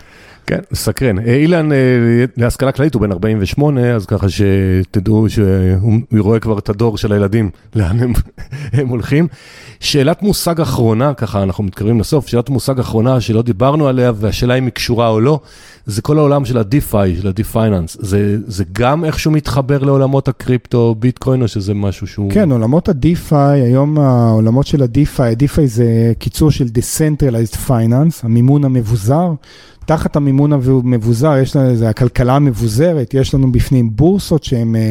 [0.46, 1.18] כן, מסקרן.
[1.18, 1.76] אה, אילן, אה,
[2.36, 7.50] להשכלה כללית הוא בן 48, אז ככה שתדעו שהוא רואה כבר את הדור של הילדים,
[7.74, 8.12] לאן הם,
[8.72, 9.28] הם הולכים.
[9.80, 14.64] שאלת מושג אחרונה, ככה אנחנו מתקרבים לסוף, שאלת מושג אחרונה שלא דיברנו עליה, והשאלה אם
[14.64, 15.40] היא קשורה או לא,
[15.86, 17.96] זה כל העולם של ה-DeFi, של ה-DeFinance.
[17.98, 22.30] זה, זה גם איכשהו מתחבר לעולמות הקריפטו, ביטקוין, או שזה משהו שהוא...
[22.30, 29.32] כן, עולמות ה-DeFi, היום העולמות של ה-DeFi, ה-DeFi זה קיצור של Decentralized Finance, המימון המבוזר.
[29.86, 34.76] תחת המימון המבוזר, יש לנו, זה הכלכלה המבוזרת, יש לנו בפנים בורסות שהן...
[34.76, 34.90] אה,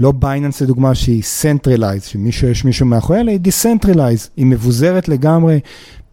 [0.00, 5.60] לא בייננס לדוגמה שהיא Centralized, שיש מישהו מאחורי, אלא היא Decentralized, היא מבוזרת לגמרי,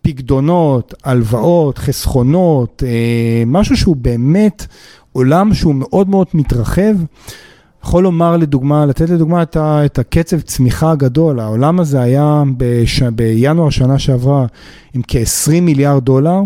[0.02, 4.66] פקדונות, הלוואות, חסכונות, אה, משהו שהוא באמת
[5.12, 6.96] עולם שהוא מאוד מאוד מתרחב.
[7.84, 13.04] יכול לומר לדוגמה, לתת לדוגמה את, ה, את הקצב צמיחה הגדול, העולם הזה היה בש,
[13.04, 14.46] בינואר שנה שעברה
[14.94, 16.42] עם כ-20 מיליארד דולר,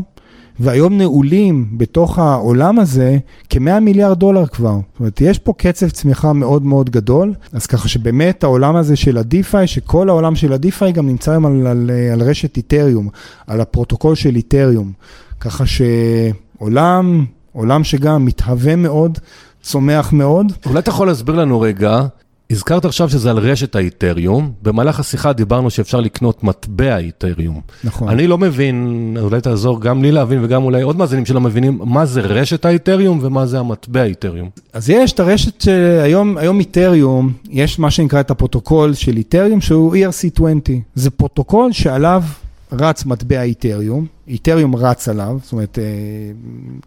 [0.61, 3.17] והיום נעולים בתוך העולם הזה
[3.49, 4.73] כ-100 מיליארד דולר כבר.
[4.73, 9.17] זאת אומרת, יש פה קצב צמיחה מאוד מאוד גדול, אז ככה שבאמת העולם הזה של
[9.17, 13.09] ה-DeFi, שכל העולם של ה-DeFi גם נמצא היום על, על, על רשת איתריום,
[13.47, 14.91] על הפרוטוקול של איתריום.
[15.39, 19.19] ככה שעולם, עולם שגם מתהווה מאוד,
[19.61, 20.51] צומח מאוד.
[20.65, 22.05] אולי אתה יכול להסביר לנו רגע,
[22.51, 27.61] הזכרת עכשיו שזה על רשת האיתריום, במהלך השיחה דיברנו שאפשר לקנות מטבע איתריום.
[27.83, 28.09] נכון.
[28.09, 32.05] אני לא מבין, אולי תעזור גם לי להבין וגם אולי עוד מאזינים שלא מבינים, מה
[32.05, 34.49] זה רשת האיתריום ומה זה המטבע איתריום.
[34.73, 39.95] אז יש את הרשת שהיום, היום איתריום, יש מה שנקרא את הפרוטוקול של איתריום שהוא
[39.95, 40.71] ERC20.
[40.95, 42.23] זה פרוטוקול שעליו
[42.71, 45.83] רץ מטבע איתריום, איתריום רץ עליו, זאת אומרת, אה,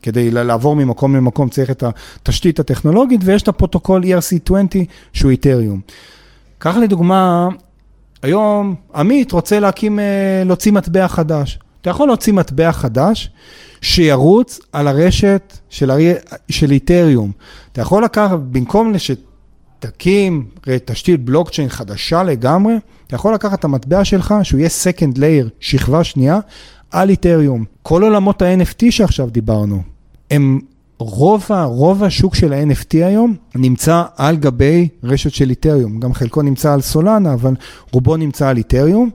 [0.02, 1.84] כדי לעבור ממקום למקום צריך את
[2.22, 4.76] התשתית הטכנולוגית, ויש את הפרוטוקול ERC20
[5.12, 5.80] שהוא איתריום.
[6.58, 7.48] קח לדוגמה,
[8.22, 11.58] היום עמית רוצה להקים, אה, להוציא מטבע חדש.
[11.80, 13.30] אתה יכול להוציא מטבע חדש
[13.80, 15.98] שירוץ על הרשת של, הר...
[16.48, 17.32] של איתריום.
[17.72, 18.92] אתה יכול לקחת, במקום
[19.78, 20.44] שתקים
[20.84, 22.74] תשתית בלוקצ'יין חדשה לגמרי,
[23.06, 26.38] אתה יכול לקחת את המטבע שלך, שהוא יהיה second layer, שכבה שנייה,
[26.90, 27.64] על איתריום.
[27.82, 29.82] כל עולמות ה-NFT שעכשיו דיברנו,
[30.30, 30.60] הם
[30.98, 36.00] רוב, רוב השוק של ה-NFT היום נמצא על גבי רשת של איתריום.
[36.00, 37.54] גם חלקו נמצא על סולנה, אבל
[37.92, 39.10] רובו נמצא על איתריום.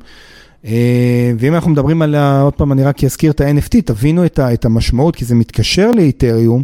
[0.66, 5.16] אה, ואם אנחנו מדברים על, עוד פעם, אני רק אזכיר את ה-NFT, תבינו את המשמעות,
[5.16, 6.64] כי זה מתקשר לאיתריום.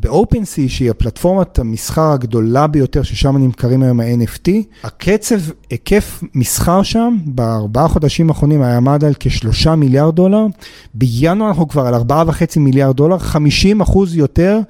[0.00, 4.50] ב-OpenSea, שהיא הפלטפורמת המסחר הגדולה ביותר, ששם נמכרים היום ה-NFT,
[4.84, 5.36] הקצב,
[5.70, 10.46] היקף מסחר שם, בארבעה חודשים האחרונים היה עמד על כשלושה מיליארד דולר,
[10.94, 14.60] בינואר אנחנו כבר על ארבעה וחצי מיליארד דולר, 50 אחוז יותר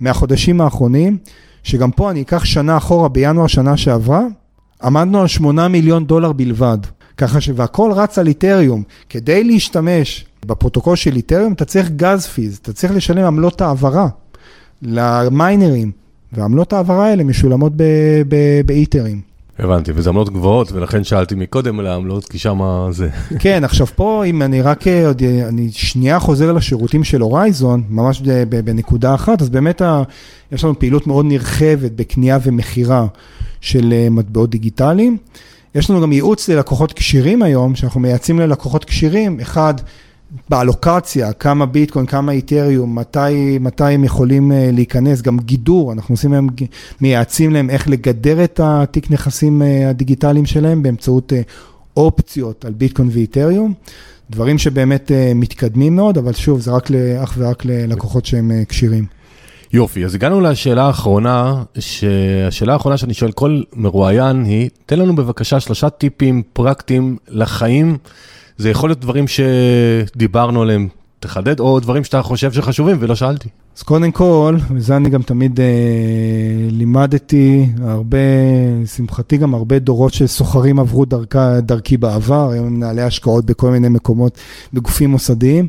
[0.00, 1.18] מהחודשים האחרונים,
[1.62, 4.22] שגם פה אני אקח שנה אחורה, בינואר שנה שעברה,
[4.82, 6.78] עמדנו על שמונה מיליון דולר בלבד.
[7.16, 7.50] ככה ש...
[7.54, 8.82] והכל רץ על איתריום.
[9.08, 14.08] כדי להשתמש בפרוטוקול של איתריום, אתה צריך גז פיז, אתה צריך לשלם עמלות העברה.
[14.82, 15.90] למיינרים,
[16.32, 17.72] ועמלות ההעברה האלה משולמות
[18.66, 19.32] באיתרים.
[19.58, 23.08] הבנתי, וזה עמלות גבוהות, ולכן שאלתי מקודם על העמלות, כי שם זה...
[23.38, 24.84] כן, עכשיו פה, אם אני רק,
[25.48, 30.02] אני שנייה חוזר לשירותים של הורייזון, ממש בנקודה אחת, אז באמת ה,
[30.52, 33.06] יש לנו פעילות מאוד נרחבת בקנייה ומכירה
[33.60, 35.16] של אה, מטבעות דיגיטליים.
[35.74, 39.74] יש לנו גם ייעוץ ללקוחות כשירים היום, שאנחנו מייעצים ללקוחות כשירים, אחד,
[40.48, 46.32] באלוקציה, כמה ביטקוין, כמה איתריום, מתי, מתי הם יכולים אה, להיכנס, גם גידור, אנחנו עושים
[46.32, 46.48] להם,
[47.00, 51.40] מייעצים להם איך לגדר את התיק נכסים אה, הדיגיטליים שלהם באמצעות אה,
[51.96, 53.72] אופציות על ביטקוין ואיתריום.
[54.30, 56.88] דברים שבאמת מתקדמים מאוד, אבל שוב, זה רק
[57.22, 59.06] אך ורק ללקוחות שהם כשירים.
[59.72, 65.60] יופי, אז הגענו לשאלה האחרונה, שהשאלה האחרונה שאני שואל כל מרואיין היא, תן לנו בבקשה
[65.60, 67.96] שלושה טיפים פרקטיים לחיים.
[68.58, 70.88] זה יכול להיות דברים שדיברנו עליהם,
[71.20, 73.48] תחדד, או דברים שאתה חושב שחשובים ולא שאלתי.
[73.76, 75.66] אז קודם כל, וזה אני גם תמיד אה,
[76.70, 78.18] לימדתי, הרבה,
[78.82, 83.88] לשמחתי גם הרבה דורות של סוחרים עברו דרכה, דרכי בעבר, היום מנהלי השקעות בכל מיני
[83.88, 84.38] מקומות,
[84.72, 85.66] בגופים מוסדיים.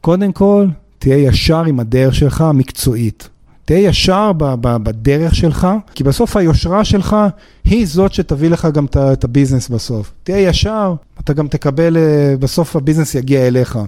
[0.00, 0.66] קודם כל,
[0.98, 3.28] תהיה ישר עם הדרך שלך המקצועית.
[3.64, 7.16] תהיה ישר ב- בדרך שלך, כי בסוף היושרה שלך
[7.64, 10.12] היא זאת שתביא לך גם את הביזנס בסוף.
[10.22, 13.78] תהיה ישר, אתה גם תקבל, אה, בסוף הביזנס יגיע אליך.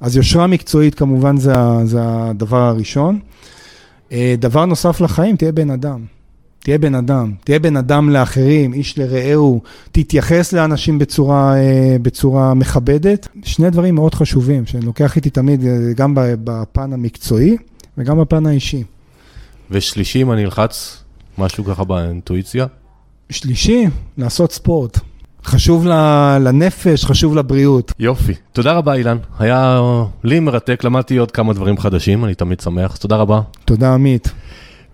[0.00, 1.52] אז יושרה מקצועית כמובן זה,
[1.84, 3.18] זה הדבר הראשון.
[4.12, 6.00] אה, דבר נוסף לחיים, תהיה בן אדם.
[6.62, 9.60] תהיה בן אדם, תהיה בן אדם לאחרים, איש לרעהו,
[9.92, 13.28] תתייחס לאנשים בצורה, אה, בצורה מכבדת.
[13.42, 15.64] שני דברים מאוד חשובים, שאני לוקח איתי תמיד,
[15.96, 17.56] גם בפן המקצועי
[17.98, 18.84] וגם בפן האישי.
[19.70, 21.04] ושלישי, אם אני אלחץ
[21.38, 22.66] משהו ככה באינטואיציה?
[23.30, 23.86] שלישי,
[24.18, 24.98] לעשות ספורט.
[25.44, 25.86] חשוב
[26.40, 27.92] לנפש, חשוב לבריאות.
[27.98, 28.34] יופי.
[28.52, 29.16] תודה רבה, אילן.
[29.38, 29.80] היה
[30.24, 32.96] לי מרתק, למדתי עוד כמה דברים חדשים, אני תמיד שמח.
[32.96, 33.40] תודה רבה.
[33.64, 34.32] תודה, עמית.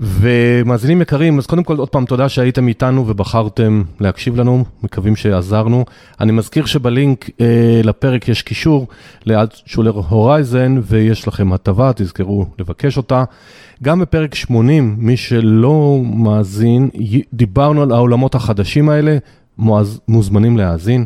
[0.01, 5.85] ומאזינים יקרים, אז קודם כל עוד פעם תודה שהייתם איתנו ובחרתם להקשיב לנו, מקווים שעזרנו.
[6.21, 8.87] אני מזכיר שבלינק אה, לפרק יש קישור
[9.27, 13.25] לאלט שולר הורייזן ויש לכם הטבה, תזכרו לבקש אותה.
[13.83, 16.91] גם בפרק 80, מי שלא מאזין,
[17.33, 19.19] דיברנו על העולמות החדשים האלה,
[19.59, 21.05] מוז, מוזמנים להאזין.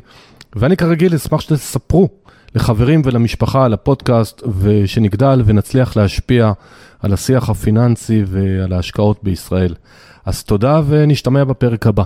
[0.57, 2.09] ואני כרגיל אשמח שתספרו
[2.55, 6.53] לחברים ולמשפחה על הפודקאסט, ושנגדל ונצליח להשפיע
[7.01, 9.75] על השיח הפיננסי ועל ההשקעות בישראל.
[10.25, 12.05] אז תודה ונשתמע בפרק הבא.